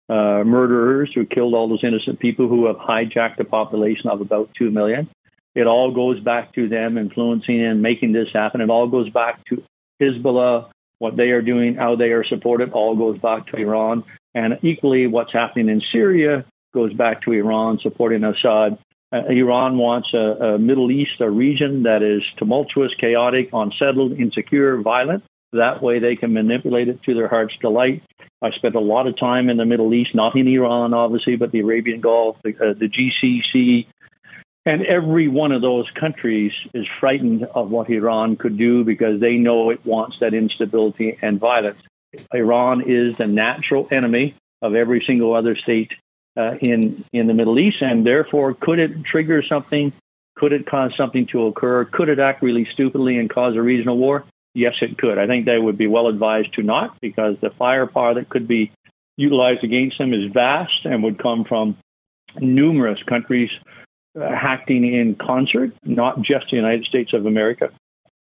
[0.09, 4.49] uh, murderers who killed all those innocent people who have hijacked a population of about
[4.55, 5.07] 2 million.
[5.55, 8.61] It all goes back to them influencing and making this happen.
[8.61, 9.63] It all goes back to
[10.01, 10.69] Hezbollah,
[10.99, 14.03] what they are doing, how they are supported, all goes back to Iran.
[14.33, 18.77] And equally, what's happening in Syria goes back to Iran supporting Assad
[19.11, 24.77] uh, Iran wants a, a, Middle East, a region that is tumultuous, chaotic, unsettled, insecure,
[24.77, 25.23] violent.
[25.51, 28.03] That way they can manipulate it to their heart's delight.
[28.41, 31.51] I spent a lot of time in the Middle East, not in Iran, obviously, but
[31.51, 33.87] the Arabian Gulf, the, uh, the GCC.
[34.65, 39.37] And every one of those countries is frightened of what Iran could do because they
[39.37, 41.81] know it wants that instability and violence.
[42.33, 45.93] Iran is the natural enemy of every single other state
[46.39, 49.91] uh, in in the Middle East, and therefore, could it trigger something?
[50.35, 51.83] Could it cause something to occur?
[51.85, 54.23] Could it act really stupidly and cause a regional war?
[54.53, 55.17] Yes, it could.
[55.17, 58.71] I think they would be well advised to not, because the firepower that could be
[59.17, 61.75] utilized against them is vast and would come from
[62.39, 63.51] numerous countries
[64.17, 67.69] uh, acting in concert, not just the United States of America,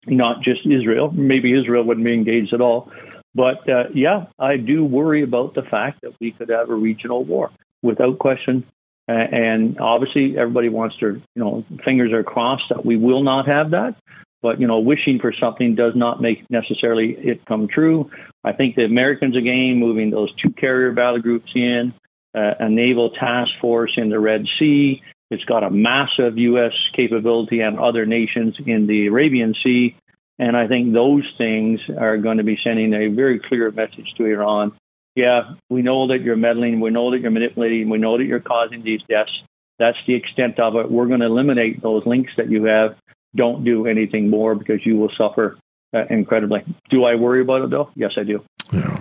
[0.07, 1.11] not just Israel.
[1.13, 2.91] Maybe Israel wouldn't be engaged at all.
[3.35, 7.23] But uh, yeah, I do worry about the fact that we could have a regional
[7.23, 7.51] war
[7.83, 8.65] without question.
[9.07, 13.71] And obviously, everybody wants their, you know, fingers are crossed that we will not have
[13.71, 13.97] that.
[14.41, 18.11] But you know, wishing for something does not make necessarily it come true.
[18.45, 21.93] I think the Americans again moving those two carrier battle groups in,
[22.35, 25.03] uh, a naval task force in the Red Sea.
[25.31, 26.73] It's got a massive U.S.
[26.95, 29.97] capability and other nations in the Arabian Sea.
[30.39, 34.25] And I think those things are going to be sending a very clear message to
[34.25, 34.73] Iran
[35.19, 38.39] yeah, we know that you're meddling, we know that you're manipulating, we know that you're
[38.39, 39.43] causing these deaths.
[39.81, 40.91] That's the extent of it.
[40.91, 42.97] We're going to eliminate those links that you have.
[43.35, 45.59] Don't do anything more because you will suffer
[45.93, 46.65] uh, incredibly.
[46.89, 47.91] Do I worry about it though?
[47.97, 48.45] Yes, I do.
[48.73, 48.97] Yeah.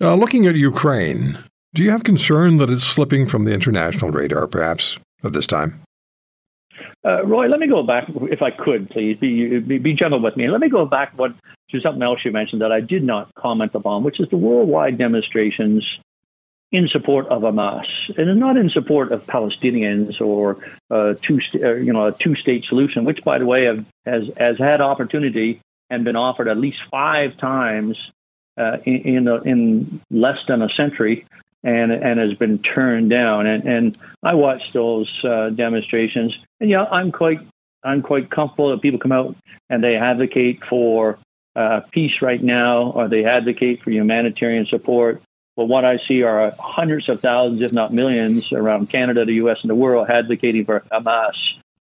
[0.00, 1.38] Uh, looking at Ukraine,
[1.72, 5.80] do you have concern that it's slipping from the international radar, perhaps, at this time?
[7.06, 9.16] Uh, Roy, let me go back, if I could, please.
[9.18, 10.48] Be, be, be gentle with me.
[10.48, 11.34] Let me go back what,
[11.74, 14.98] to something else you mentioned that I did not comment upon, which is the worldwide
[14.98, 15.98] demonstrations
[16.72, 20.58] in support of Hamas, and not in support of Palestinians or
[20.90, 24.58] uh, two, uh, you know, a two-state solution, which, by the way, have, has has
[24.58, 27.96] had opportunity and been offered at least five times
[28.56, 31.24] uh, in in, a, in, less than a century
[31.62, 33.46] and and has been turned down.
[33.46, 37.40] And and I watched those uh, demonstrations, and yeah, I'm quite
[37.84, 39.36] I'm quite comfortable that people come out
[39.70, 41.18] and they advocate for
[41.56, 45.22] uh, peace right now, or they advocate for humanitarian support.
[45.56, 49.58] But what I see are hundreds of thousands, if not millions, around Canada, the U.S.,
[49.62, 51.36] and the world advocating for Hamas,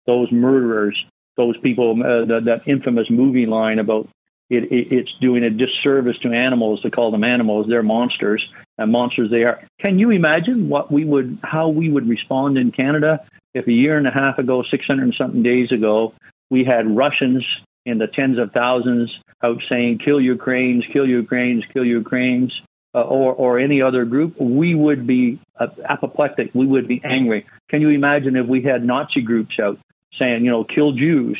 [0.05, 1.05] those murderers,
[1.38, 4.07] those people, uh, the, that infamous movie line about
[4.49, 7.67] it, it, it's doing a disservice to animals to call them animals.
[7.67, 8.47] They're monsters,
[8.78, 9.61] and monsters they are.
[9.80, 13.97] Can you imagine what we would, how we would respond in Canada if a year
[13.97, 16.13] and a half ago, 600 and something days ago,
[16.49, 17.45] we had Russians
[17.86, 22.53] in the tens of thousands out saying, kill Ukrainians, kill Ukrainians, kill Ukrainians,
[22.95, 26.51] uh, or, or any other group, we would be uh, apoplectic.
[26.53, 27.45] We would be angry.
[27.67, 29.79] Can you imagine if we had Nazi groups out
[30.17, 31.38] saying, you know, kill Jews?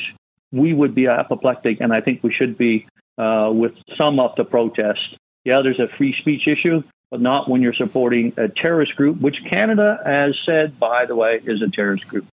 [0.52, 2.86] We would be apoplectic, and I think we should be
[3.18, 5.16] uh, with some of the protest.
[5.44, 9.36] Yeah, there's a free speech issue, but not when you're supporting a terrorist group, which
[9.48, 12.26] Canada has said, by the way, is a terrorist group.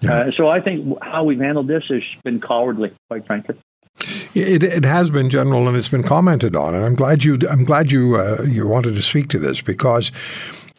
[0.00, 0.12] Yeah.
[0.12, 3.56] Uh, so I think how we've handled this has been cowardly, quite frankly.
[4.34, 7.64] It, it has been general, and it's been commented on, and I'm glad you I'm
[7.64, 10.12] glad you uh, you wanted to speak to this because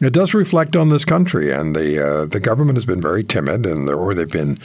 [0.00, 3.66] it does reflect on this country, and the uh, the government has been very timid,
[3.66, 4.58] and or they've been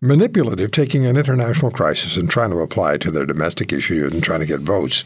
[0.00, 4.22] manipulative, taking an international crisis and trying to apply it to their domestic issues and
[4.24, 5.04] trying to get votes.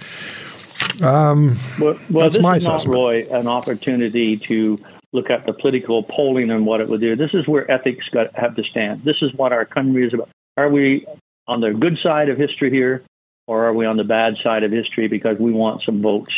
[1.02, 2.94] Um, well, well this is not, assessment.
[2.94, 4.78] Roy, an opportunity to
[5.14, 7.14] look at the political polling and what it would do.
[7.14, 9.04] This is where ethics got, have to stand.
[9.04, 10.28] This is what our country is about.
[10.56, 11.06] Are we
[11.46, 13.02] on the good side of history here,
[13.46, 16.34] or are we on the bad side of history because we want some votes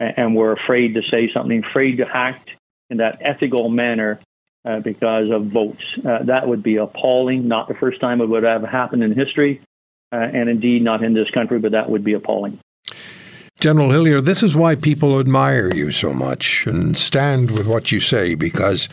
[0.00, 2.50] and we're afraid to say something, afraid to act
[2.90, 4.18] in that ethical manner
[4.64, 5.84] uh, because of votes?
[6.04, 7.46] Uh, that would be appalling.
[7.46, 9.60] Not the first time it would have happened in history,
[10.12, 12.58] uh, and indeed not in this country, but that would be appalling.
[13.60, 18.00] General Hillier, this is why people admire you so much and stand with what you
[18.00, 18.86] say because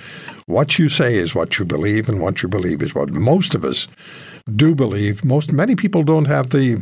[0.46, 3.66] what you say is what you believe, and what you believe is what most of
[3.66, 3.88] us
[4.56, 5.26] do believe.
[5.26, 6.82] Most many people don't have the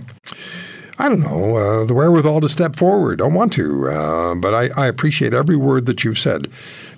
[1.02, 3.20] I don't know, uh, the wherewithal to step forward.
[3.20, 6.50] Don't want to, uh, but I, I, appreciate every word that you've said,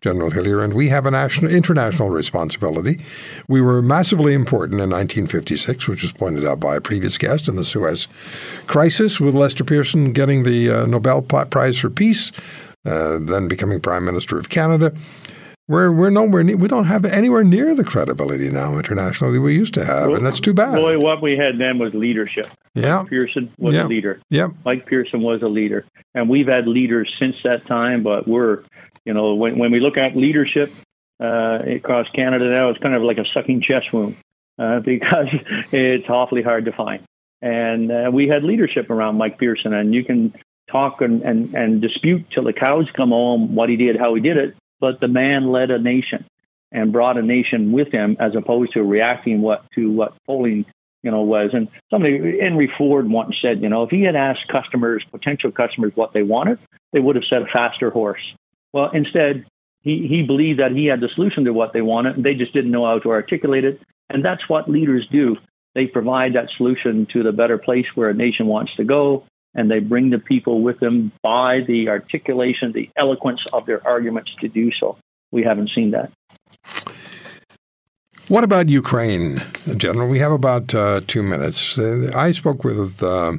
[0.01, 0.63] General Hillier.
[0.63, 2.99] And we have a national, international responsibility.
[3.47, 7.55] We were massively important in 1956, which was pointed out by a previous guest in
[7.55, 8.07] the Suez
[8.67, 12.31] Crisis, with Lester Pearson getting the uh, Nobel Prize for Peace,
[12.85, 14.91] uh, then becoming Prime Minister of Canada.
[15.67, 19.73] We're we're nowhere near, we don't have anywhere near the credibility now internationally we used
[19.75, 20.73] to have, well, and that's too bad.
[20.73, 22.49] Boy, what we had then was leadership.
[22.73, 23.85] Yeah, Pearson was yeah.
[23.85, 24.19] a leader.
[24.29, 28.03] Yeah, Mike Pearson was a leader, and we've had leaders since that time.
[28.03, 28.63] But we're,
[29.05, 30.71] you know, when when we look at leadership
[31.19, 34.15] uh, across Canada now, it's kind of like a sucking chest wound
[34.59, 35.27] uh, because
[35.71, 37.03] it's awfully hard to find.
[37.41, 40.33] And uh, we had leadership around Mike Pearson, and you can
[40.69, 44.21] talk and, and, and dispute till the cows come home what he did, how he
[44.21, 46.25] did it but the man led a nation
[46.73, 50.65] and brought a nation with him as opposed to reacting what to what polling
[51.03, 54.47] you know was and somebody henry ford once said you know if he had asked
[54.49, 56.59] customers potential customers what they wanted
[56.91, 58.33] they would have said a faster horse
[58.73, 59.45] well instead
[59.81, 62.53] he, he believed that he had the solution to what they wanted and they just
[62.53, 65.37] didn't know how to articulate it and that's what leaders do
[65.73, 69.69] they provide that solution to the better place where a nation wants to go and
[69.69, 74.47] they bring the people with them by the articulation, the eloquence of their arguments to
[74.47, 74.97] do so.
[75.31, 76.11] We haven't seen that.
[78.31, 79.43] What about Ukraine,
[79.75, 80.07] General?
[80.07, 81.77] We have about uh, two minutes.
[81.77, 83.33] Uh, I spoke with uh,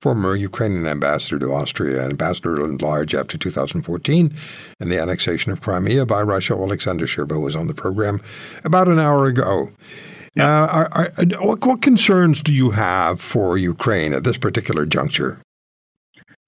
[0.00, 4.34] former Ukrainian ambassador to Austria, ambassador at large after 2014,
[4.80, 6.54] and the annexation of Crimea by Russia.
[6.54, 8.22] Alexander Scherba was on the program
[8.64, 9.68] about an hour ago.
[10.34, 10.62] Yeah.
[10.62, 11.12] Uh, are, are,
[11.46, 15.42] what, what concerns do you have for Ukraine at this particular juncture?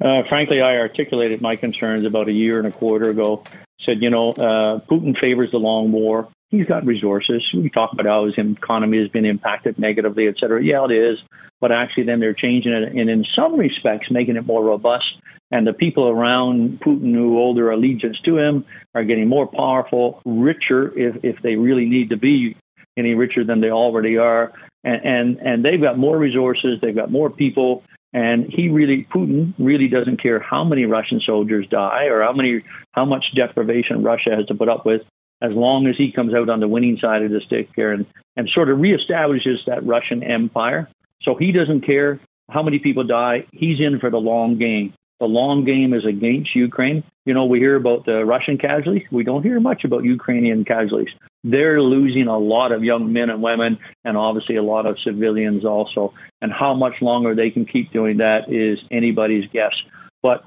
[0.03, 3.45] Uh, frankly, I articulated my concerns about a year and a quarter ago.
[3.85, 6.31] Said, you know, uh, Putin favors the long war.
[6.51, 7.49] He's got resources.
[7.55, 10.63] We talk about how his economy has been impacted negatively, et cetera.
[10.63, 11.23] Yeah, it is.
[11.61, 15.15] But actually, then they're changing it, and in some respects, making it more robust.
[15.53, 20.23] And the people around Putin who hold their allegiance to him are getting more powerful,
[20.25, 22.57] richer, if, if they really need to be
[22.97, 24.53] any richer than they already are.
[24.85, 29.53] And, and, and they've got more resources, they've got more people, and he really, Putin
[29.59, 34.35] really doesn't care how many Russian soldiers die or how many, how much deprivation Russia
[34.35, 35.05] has to put up with,
[35.41, 38.07] as long as he comes out on the winning side of the stick here and,
[38.36, 40.88] and sort of reestablishes that Russian empire.
[41.22, 42.18] So he doesn't care
[42.51, 43.47] how many people die.
[43.53, 44.93] He's in for the long game.
[45.18, 47.05] The long game is against Ukraine.
[47.26, 49.07] You know, we hear about the Russian casualties.
[49.11, 51.14] We don't hear much about Ukrainian casualties.
[51.45, 55.64] They're losing a lot of young men and women, and obviously a lot of civilians
[55.64, 56.14] also.
[56.41, 59.74] And how much longer they can keep doing that is anybody's guess.
[60.22, 60.45] But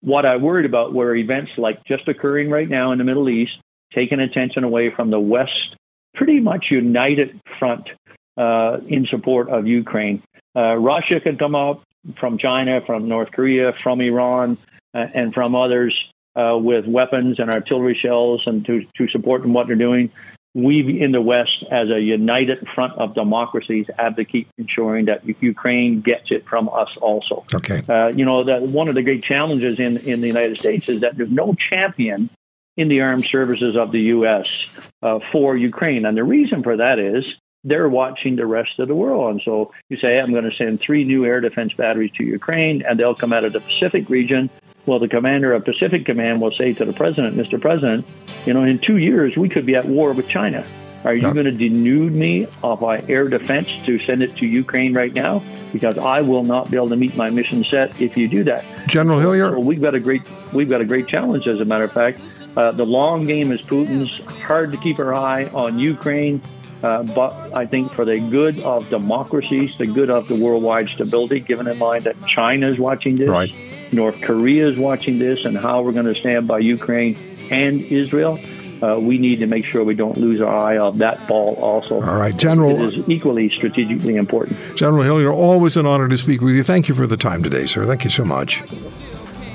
[0.00, 3.58] what I worried about were events like just occurring right now in the Middle East,
[3.94, 5.76] taking attention away from the West,
[6.14, 7.88] pretty much united front
[8.36, 10.22] uh, in support of Ukraine.
[10.54, 11.82] Uh, Russia can come up
[12.18, 14.58] from China, from North Korea, from Iran,
[14.94, 15.94] uh, and from others
[16.36, 20.10] uh, with weapons and artillery shells and to, to support them what they're doing.
[20.54, 26.30] We in the West, as a united front of democracies, advocate ensuring that Ukraine gets
[26.30, 27.44] it from us also.
[27.54, 27.80] Okay.
[27.88, 31.00] Uh, you know, that one of the great challenges in, in the United States is
[31.00, 32.28] that there's no champion
[32.76, 34.90] in the armed services of the U.S.
[35.02, 36.04] Uh, for Ukraine.
[36.06, 37.24] And the reason for that is
[37.64, 39.30] they're watching the rest of the world.
[39.30, 42.82] And so you say, I'm going to send three new air defense batteries to Ukraine,
[42.82, 44.50] and they'll come out of the Pacific region.
[44.86, 47.60] Well, the commander of Pacific Command will say to the president, Mr.
[47.60, 48.08] President,
[48.46, 50.64] you know, in two years, we could be at war with China.
[51.04, 54.92] Are you going to denude me of my air defense to send it to Ukraine
[54.92, 55.42] right now?
[55.72, 58.64] Because I will not be able to meet my mission set if you do that.
[58.86, 60.22] General Hillier, we've got a great
[60.52, 61.48] we've got a great challenge.
[61.48, 62.20] As a matter of fact,
[62.56, 64.20] uh, the long game is Putin's.
[64.42, 66.42] Hard to keep our eye on Ukraine.
[66.82, 71.38] Uh, but I think for the good of democracies, the good of the worldwide stability,
[71.38, 73.54] given in mind that China is watching this, right.
[73.92, 77.16] North Korea is watching this, and how we're going to stand by Ukraine
[77.52, 78.36] and Israel,
[78.82, 82.02] uh, we need to make sure we don't lose our eye on that ball also.
[82.02, 82.82] All right, General.
[82.82, 84.58] It is equally strategically important.
[84.76, 86.62] General Hillier, always an honor to speak with you.
[86.62, 87.86] Thank you for the time today, sir.
[87.86, 88.62] Thank you so much.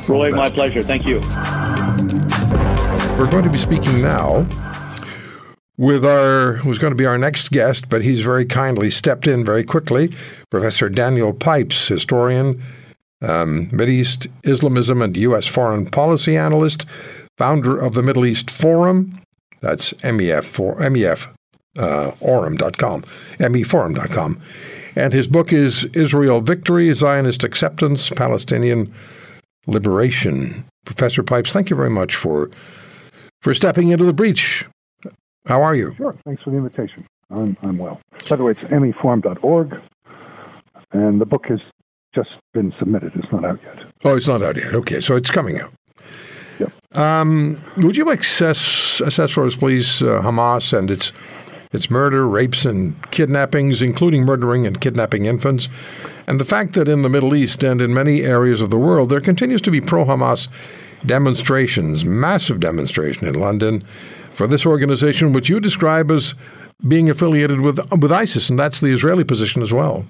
[0.08, 0.82] Roy, my pleasure.
[0.82, 1.20] Thank you.
[3.20, 4.48] We're going to be speaking now
[5.78, 9.44] with our who's going to be our next guest, but he's very kindly stepped in
[9.44, 10.12] very quickly.
[10.50, 12.62] Professor Daniel Pipes, historian,
[13.22, 15.46] um, East Islamism and U.S.
[15.46, 16.86] foreign policy analyst,
[17.38, 19.20] founder of the Middle East Forum.
[19.62, 21.30] That's MEF for MEF
[21.78, 24.42] uh, Orum.com, meforum.com.
[24.96, 28.92] And his book is Israel Victory, Zionist Acceptance, Palestinian
[29.68, 30.66] Liberation.
[30.86, 32.50] Professor Pipes, thank you very much for
[33.42, 34.66] for stepping into the breach.
[35.46, 35.94] How are you?
[35.96, 36.16] Sure.
[36.26, 37.06] Thanks for the invitation.
[37.30, 38.02] I'm, I'm well.
[38.30, 39.80] By the way, it's meforum.org,
[40.92, 41.60] and the book has
[42.16, 43.12] just been submitted.
[43.16, 43.92] It's not out yet.
[44.04, 44.74] Oh, it's not out yet.
[44.74, 45.72] Okay, so it's coming out.
[46.94, 51.12] Um, would you assess, assess for us, please, uh, Hamas and its
[51.74, 55.68] its murder, rapes, and kidnappings, including murdering and kidnapping infants,
[56.26, 59.10] and the fact that in the Middle East and in many areas of the world
[59.10, 60.48] there continues to be pro-Hamas
[61.06, 63.82] demonstrations, massive demonstration in London
[64.32, 66.36] for this organization, which you describe as
[66.88, 70.06] being affiliated with with ISIS, and that's the Israeli position as well.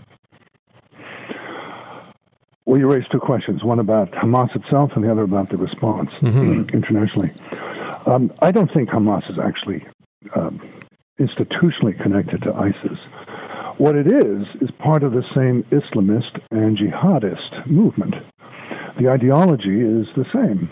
[2.68, 6.09] Well, you raised two questions: one about Hamas itself, and the other about the response
[6.20, 6.70] mm-hmm.
[6.76, 7.32] internationally.
[8.05, 9.86] Um, I don't think Hamas is actually
[10.36, 10.61] um,
[11.18, 12.99] institutionally connected to ISIS.
[13.78, 18.15] What it is is part of the same Islamist and jihadist movement.
[18.99, 20.70] The ideology is the same.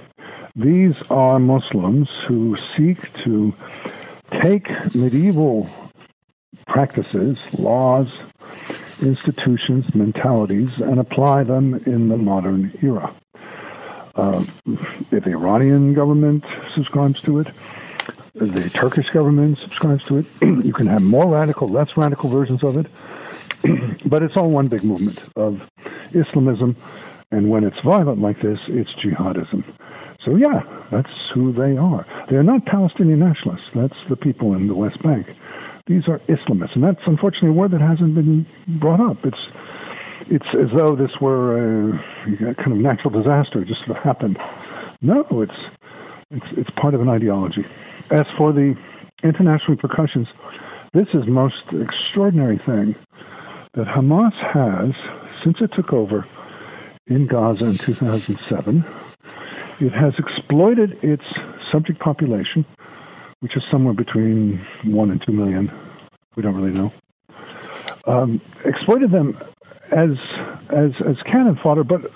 [0.53, 3.53] These are Muslims who seek to
[4.41, 5.69] take medieval
[6.67, 8.11] practices, laws,
[9.01, 13.13] institutions, mentalities, and apply them in the modern era.
[14.15, 14.43] Uh,
[15.09, 17.47] the Iranian government subscribes to it.
[18.33, 20.25] The Turkish government subscribes to it.
[20.41, 22.87] you can have more radical, less radical versions of it.
[24.05, 25.69] but it's all one big movement of
[26.13, 26.75] Islamism.
[27.31, 29.63] And when it's violent like this, it's jihadism.
[30.23, 32.05] So, yeah, that's who they are.
[32.29, 33.69] They're not Palestinian nationalists.
[33.73, 35.27] That's the people in the West Bank.
[35.87, 39.25] These are Islamists, and that's unfortunately a word that hasn't been brought up.
[39.25, 39.47] It's
[40.27, 41.93] it's as though this were a,
[42.49, 44.39] a kind of natural disaster just happened.
[45.01, 45.53] No, it's
[46.31, 47.65] it's it's part of an ideology.
[48.09, 48.75] As for the
[49.23, 50.27] international repercussions,
[50.93, 52.95] this is most extraordinary thing
[53.73, 54.93] that Hamas has
[55.43, 56.25] since it took over
[57.07, 58.83] in Gaza in 2007
[59.79, 61.25] it has exploited its
[61.71, 62.65] subject population,
[63.45, 65.71] which is somewhere between one and two million.
[66.35, 66.91] We don't really know.
[68.05, 69.37] Um, exploited them
[69.91, 70.17] as
[70.69, 72.09] as as cannon fodder, but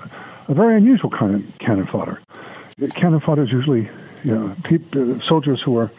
[0.47, 2.19] a very unusual kind of cannon fodder.
[2.95, 3.87] Cannon fodder is usually
[4.23, 5.91] you know people, soldiers who are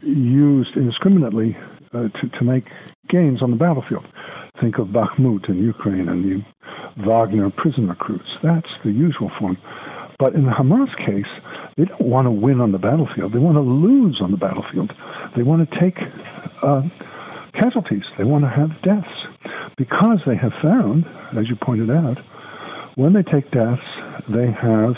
[0.00, 1.56] used indiscriminately
[1.92, 2.66] uh, to to make
[3.08, 4.06] gains on the battlefield.
[4.60, 8.30] Think of Bakhmut in Ukraine and the Wagner prison recruits.
[8.44, 9.58] That's the usual form.
[10.22, 11.26] But in the Hamas case,
[11.76, 13.32] they don't want to win on the battlefield.
[13.32, 14.94] They want to lose on the battlefield.
[15.34, 15.98] They want to take
[16.62, 16.82] uh,
[17.54, 18.04] casualties.
[18.16, 19.10] They want to have deaths
[19.76, 21.06] because they have found,
[21.36, 22.18] as you pointed out,
[22.94, 23.82] when they take deaths,
[24.28, 24.96] they have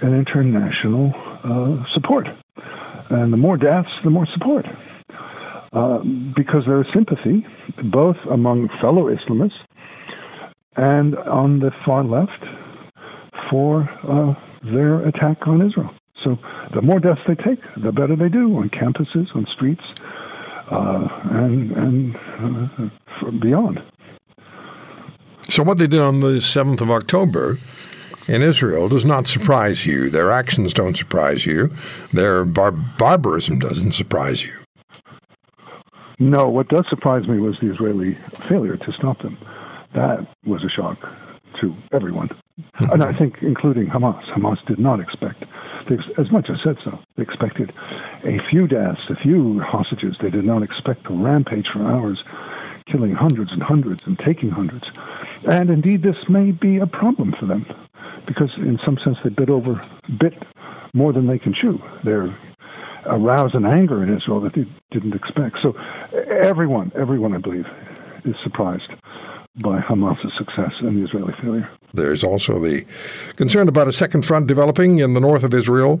[0.00, 1.12] an international
[1.44, 2.28] uh, support.
[3.10, 4.64] And the more deaths, the more support.
[5.74, 5.98] Uh,
[6.34, 7.46] because there is sympathy
[7.82, 9.60] both among fellow Islamists
[10.74, 12.42] and on the far left
[13.50, 14.34] for uh,
[14.64, 15.94] their attack on Israel.
[16.22, 16.38] So
[16.72, 19.84] the more deaths they take, the better they do on campuses, on streets,
[20.70, 22.16] uh, and and
[23.22, 23.82] uh, beyond.
[25.48, 27.58] So what they did on the seventh of October
[28.26, 30.08] in Israel does not surprise you.
[30.08, 31.70] Their actions don't surprise you.
[32.12, 34.54] Their bar- barbarism doesn't surprise you.
[36.18, 38.14] No, what does surprise me was the Israeli
[38.48, 39.36] failure to stop them.
[39.92, 40.98] That was a shock
[41.60, 42.30] to everyone.
[42.78, 44.22] And I think including Hamas.
[44.26, 45.44] Hamas did not expect,
[45.88, 47.72] they, as much as said so, they expected
[48.24, 50.16] a few deaths, a few hostages.
[50.20, 52.22] They did not expect a rampage for hours,
[52.86, 54.84] killing hundreds and hundreds and taking hundreds.
[55.50, 57.66] And indeed, this may be a problem for them
[58.26, 59.80] because, in some sense, they bit over,
[60.18, 60.34] bit
[60.94, 61.82] more than they can chew.
[62.04, 62.34] They're
[63.06, 65.58] aroused an anger in Israel that they didn't expect.
[65.60, 65.72] So,
[66.12, 67.66] everyone, everyone, I believe,
[68.24, 68.90] is surprised
[69.56, 71.70] by Hamas's success and the Israeli failure.
[71.92, 72.84] There's also the
[73.36, 76.00] concern about a second front developing in the north of Israel.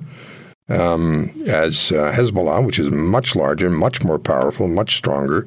[0.68, 5.46] Um, as uh, Hezbollah, which is much larger, much more powerful, much stronger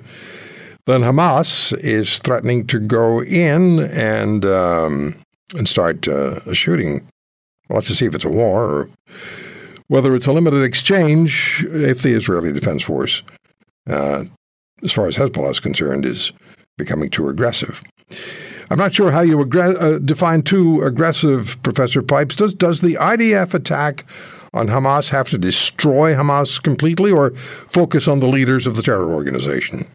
[0.85, 5.15] than Hamas, is threatening to go in and um,
[5.55, 7.07] and start uh, shooting.
[7.67, 8.89] Well, let's see if it's a war or
[9.87, 11.65] whether it's a limited exchange.
[11.67, 13.23] If the Israeli Defense Force,
[13.89, 14.25] uh,
[14.83, 16.31] as far as Hezbollah is concerned, is
[16.77, 17.81] becoming too aggressive.
[18.69, 22.35] I'm not sure how you aggr- uh, define too aggressive, Professor Pipes.
[22.35, 24.05] Does does the IDF attack
[24.53, 29.13] on Hamas have to destroy Hamas completely, or focus on the leaders of the terror
[29.13, 29.87] organization?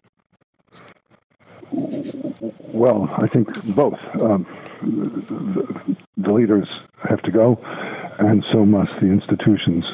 [1.71, 3.99] Well, I think both.
[4.21, 4.45] Um,
[4.81, 6.67] the, the, leaders
[7.07, 7.59] have to go,
[8.19, 9.85] and so must the institutions.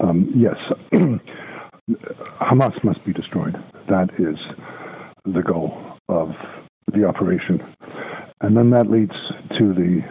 [0.00, 0.56] Um, yes,
[2.40, 3.54] Hamas must be destroyed.
[3.86, 4.38] That is
[5.24, 6.36] the goal of
[6.92, 7.64] the operation.
[8.40, 9.14] And then that leads
[9.58, 10.04] to the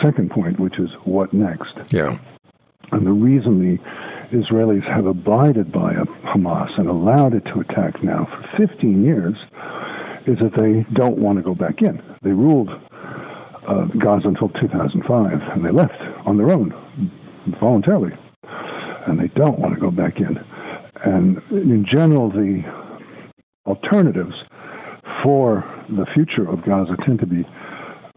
[0.00, 1.74] second point, which is what next?
[1.90, 2.18] Yeah.
[2.90, 3.78] And the reason the
[4.36, 9.36] Israelis have abided by Hamas and allowed it to attack now for 15 years
[10.26, 12.02] is that they don't want to go back in.
[12.22, 12.70] They ruled
[13.66, 16.74] uh, Gaza until 2005, and they left on their own
[17.60, 18.12] voluntarily,
[19.06, 20.42] and they don't want to go back in.
[21.02, 22.64] And in general, the
[23.66, 24.34] alternatives
[25.22, 27.46] for the future of Gaza tend to be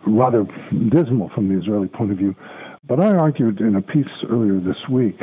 [0.06, 0.44] rather
[0.90, 2.36] dismal from the Israeli point of view.
[2.84, 5.20] But I argued in a piece earlier this week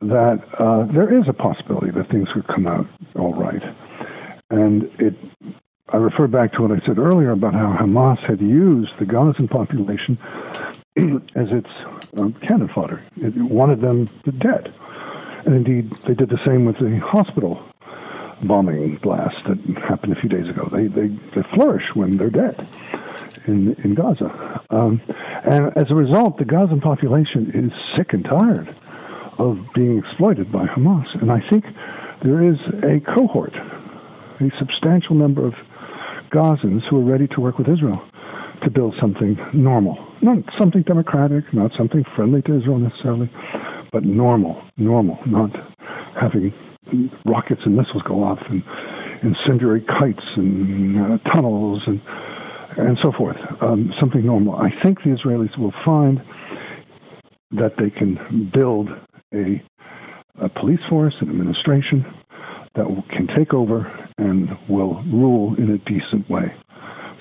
[0.00, 2.86] that uh, there is a possibility that things could come out
[3.16, 3.62] all right.
[4.50, 5.14] And it,
[5.88, 9.48] I refer back to what I said earlier about how Hamas had used the Gazan
[9.48, 10.18] population
[11.34, 11.70] as its
[12.18, 13.02] um, cannon fodder.
[13.16, 14.06] It wanted them
[14.38, 14.72] dead.
[15.44, 17.64] And indeed, they did the same with the hospital
[18.42, 19.58] bombing blast that
[19.88, 20.64] happened a few days ago.
[20.70, 22.66] They, they, they flourish when they're dead
[23.46, 24.62] in, in Gaza.
[24.70, 25.00] Um,
[25.44, 28.74] and as a result, the Gazan population is sick and tired
[29.38, 31.20] of being exploited by Hamas.
[31.20, 31.64] And I think
[32.22, 35.54] there is a cohort, a substantial number of
[36.30, 38.02] Gazans who are ready to work with Israel
[38.62, 39.98] to build something normal.
[40.22, 43.28] Not something democratic, not something friendly to Israel necessarily,
[43.92, 45.54] but normal, normal, not
[46.18, 46.52] having
[47.24, 48.62] rockets and missiles go off and
[49.22, 52.00] incendiary kites and uh, tunnels and
[52.78, 53.38] and so forth.
[53.62, 54.56] Um, something normal.
[54.56, 56.20] I think the Israelis will find
[57.52, 58.90] that they can build
[59.32, 59.62] a,
[60.38, 62.04] a police force, an administration
[62.74, 66.54] that can take over and will rule in a decent way.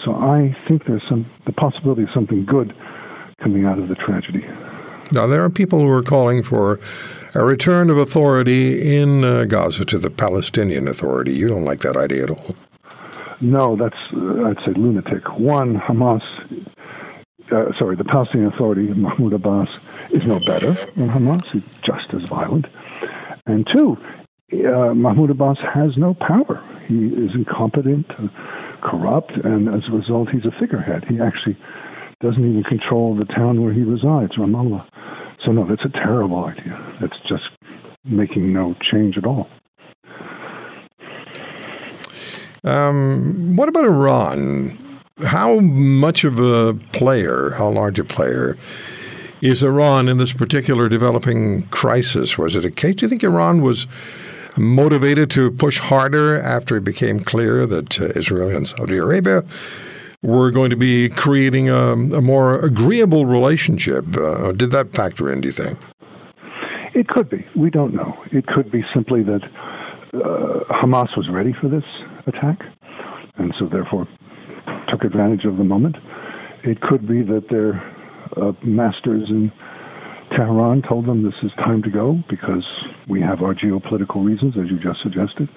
[0.04, 2.76] So I think there's some the possibility of something good
[3.42, 4.46] coming out of the tragedy.
[5.12, 6.80] Now there are people who are calling for
[7.36, 11.34] a return of authority in uh, Gaza to the Palestinian Authority.
[11.34, 12.56] You don't like that idea at all.
[13.42, 15.38] No, that's uh, I'd say lunatic.
[15.38, 16.22] One, Hamas,
[17.52, 19.70] uh, sorry, the Palestinian Authority, Mahmoud Abbas,
[20.12, 21.46] is no better than Hamas.
[21.52, 22.68] He's just as violent.
[23.46, 23.98] And two,
[24.54, 26.64] uh, Mahmoud Abbas has no power.
[26.88, 28.10] He is incompetent,
[28.82, 31.04] corrupt, and as a result, he's a figurehead.
[31.10, 31.58] He actually
[32.22, 34.88] doesn't even control the town where he resides, Ramallah.
[35.46, 36.98] So no, that's a terrible idea.
[37.00, 37.44] That's just
[38.04, 39.48] making no change at all.
[42.64, 45.00] Um, what about Iran?
[45.24, 48.58] How much of a player, how large a player,
[49.42, 52.38] is Iran in this particular developing crisis?
[52.38, 52.96] Was it a case?
[52.96, 53.86] Do you think Iran was
[54.58, 59.44] motivated to push harder after it became clear that uh, Israel and Saudi Arabia
[60.26, 64.18] were going to be creating a, a more agreeable relationship?
[64.18, 65.78] Uh, did that factor in, do you think?
[66.94, 67.46] It could be.
[67.56, 68.18] We don't know.
[68.32, 69.44] It could be simply that
[70.14, 71.84] uh, Hamas was ready for this
[72.26, 72.62] attack,
[73.36, 74.08] and so therefore
[74.90, 75.98] took advantage of the moment.
[76.64, 77.84] It could be that their
[78.38, 79.52] uh, masters in
[80.32, 82.66] Tehran told them this is time to go because
[83.08, 85.50] we have our geopolitical reasons, as you just suggested.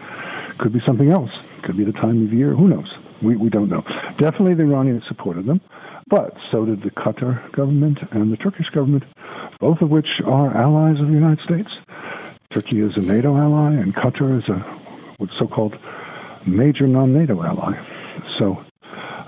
[0.58, 1.30] Could be something else.
[1.62, 2.54] Could be the time of year.
[2.54, 2.92] Who knows?
[3.22, 3.82] We, we don't know.
[4.16, 5.60] Definitely the Iranians supported them.
[6.08, 9.04] But so did the Qatar government and the Turkish government,
[9.60, 11.70] both of which are allies of the United States.
[12.50, 14.58] Turkey is a NATO ally, and Qatar is a
[15.18, 15.76] what's so-called
[16.46, 17.78] major non-NATO ally.
[18.38, 18.64] So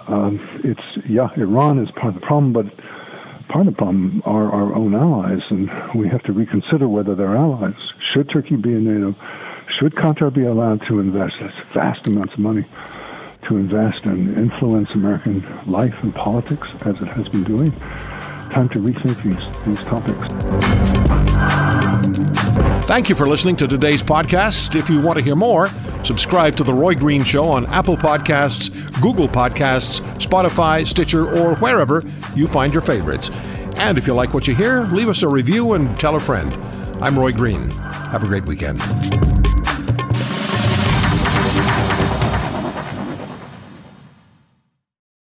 [0.09, 2.75] um, it's yeah, Iran is part of the problem, but
[3.49, 7.37] part of the problem are our own allies, and we have to reconsider whether they're
[7.37, 7.75] allies.
[8.15, 9.15] Should Turkey be in NATO?
[9.79, 11.37] Should Qatar be allowed to invest
[11.75, 12.65] vast amounts of money
[13.51, 17.73] to invest and influence American life and politics as it has been doing?
[18.53, 20.33] Time to rethink these, these topics.
[22.87, 24.77] Thank you for listening to today's podcast.
[24.77, 25.69] If you want to hear more,
[26.05, 28.71] subscribe to The Roy Green Show on Apple Podcasts,
[29.01, 32.05] Google Podcasts, Spotify, Stitcher, or wherever
[32.37, 33.31] you find your favorites.
[33.77, 36.53] And if you like what you hear, leave us a review and tell a friend.
[37.03, 37.71] I'm Roy Green.
[37.71, 38.81] Have a great weekend.